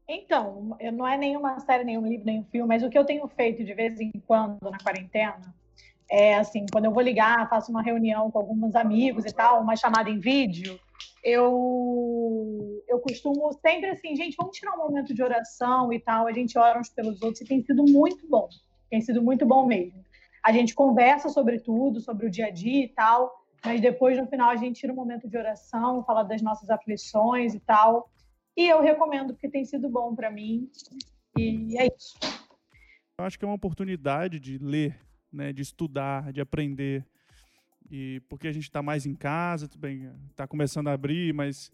[0.08, 3.64] Então, não é nenhuma série, nenhum livro, nenhum filme, mas o que eu tenho feito
[3.64, 5.54] de vez em quando na quarentena
[6.10, 9.76] é assim, quando eu vou ligar, faço uma reunião com alguns amigos e tal, uma
[9.76, 10.80] chamada em vídeo,
[11.22, 16.32] eu eu costumo sempre assim, gente, vamos tirar um momento de oração e tal, a
[16.32, 18.48] gente ora uns pelos outros e tem sido muito bom.
[18.90, 20.08] Tem sido muito bom mesmo
[20.48, 24.26] a gente conversa sobre tudo, sobre o dia a dia e tal, mas depois, no
[24.28, 28.10] final, a gente tira um momento de oração, fala das nossas aflições e tal.
[28.58, 30.68] E eu recomendo, porque tem sido bom para mim.
[31.38, 32.18] E é isso.
[33.20, 35.00] Eu acho que é uma oportunidade de ler,
[35.32, 37.06] né, de estudar, de aprender.
[37.90, 41.72] E porque a gente está mais em casa, tudo bem, está começando a abrir, mas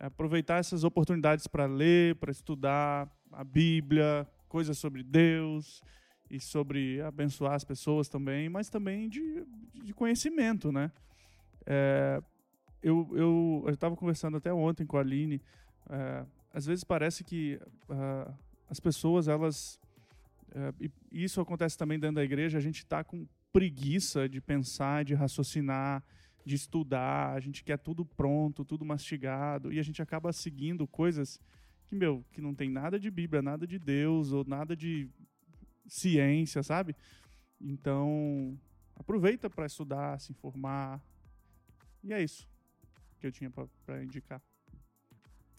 [0.00, 5.82] aproveitar essas oportunidades para ler, para estudar a Bíblia, coisas sobre Deus,
[6.30, 9.44] e sobre abençoar as pessoas também, mas também de,
[9.74, 10.90] de conhecimento, né?
[11.66, 12.20] É,
[12.82, 15.40] eu eu estava conversando até ontem com a Aline.
[15.90, 17.58] É, às vezes parece que
[17.88, 18.32] uh,
[18.68, 19.78] as pessoas elas
[20.50, 22.58] uh, e isso acontece também dentro da igreja.
[22.58, 26.02] A gente está com preguiça de pensar, de raciocinar,
[26.44, 27.34] de estudar.
[27.34, 31.38] A gente quer tudo pronto, tudo mastigado e a gente acaba seguindo coisas
[31.86, 35.08] que meu que não tem nada de Bíblia, nada de Deus ou nada de
[35.86, 36.96] ciência, sabe?
[37.60, 38.58] Então,
[38.96, 41.02] aproveita para estudar, se informar.
[42.02, 42.48] E é isso
[43.18, 44.42] que eu tinha para indicar.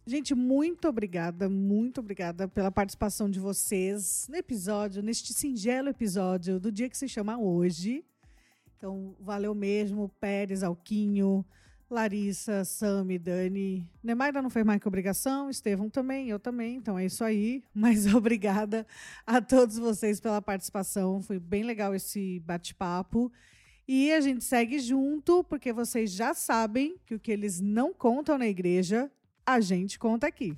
[0.07, 6.71] Gente, muito obrigada, muito obrigada pela participação de vocês no episódio, neste singelo episódio do
[6.71, 8.05] dia que se chama hoje.
[8.77, 11.43] Então, valeu mesmo, Pérez, Alquinho,
[11.89, 13.89] Larissa, Sami, Dani.
[14.03, 17.63] Nemaira não fez mais que obrigação, Estevão também, eu também, então é isso aí.
[17.73, 18.85] Mas obrigada
[19.25, 23.31] a todos vocês pela participação, foi bem legal esse bate-papo.
[23.87, 28.37] E a gente segue junto, porque vocês já sabem que o que eles não contam
[28.37, 29.11] na igreja,
[29.45, 30.57] a gente conta aqui.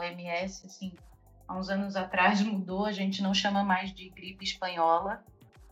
[0.00, 0.94] OMS, assim,
[1.46, 5.22] há uns anos atrás mudou, a gente não chama mais de gripe espanhola,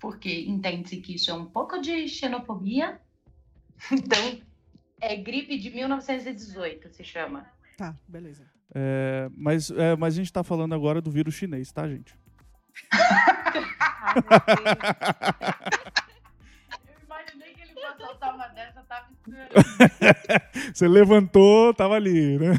[0.00, 3.00] porque entende-se que isso é um pouco de xenofobia.
[3.92, 4.40] Então,
[5.00, 7.46] é gripe de 1918, se chama.
[7.76, 8.44] Tá, beleza.
[8.74, 12.12] É, mas, é, mas a gente tá falando agora do vírus chinês, tá, gente?
[12.90, 12.98] Ai,
[19.26, 19.64] meu Deus.
[20.74, 22.54] Você levantou, tava ali, né?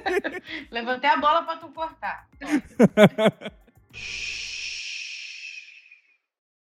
[0.70, 2.28] Levantei a bola para tu cortar.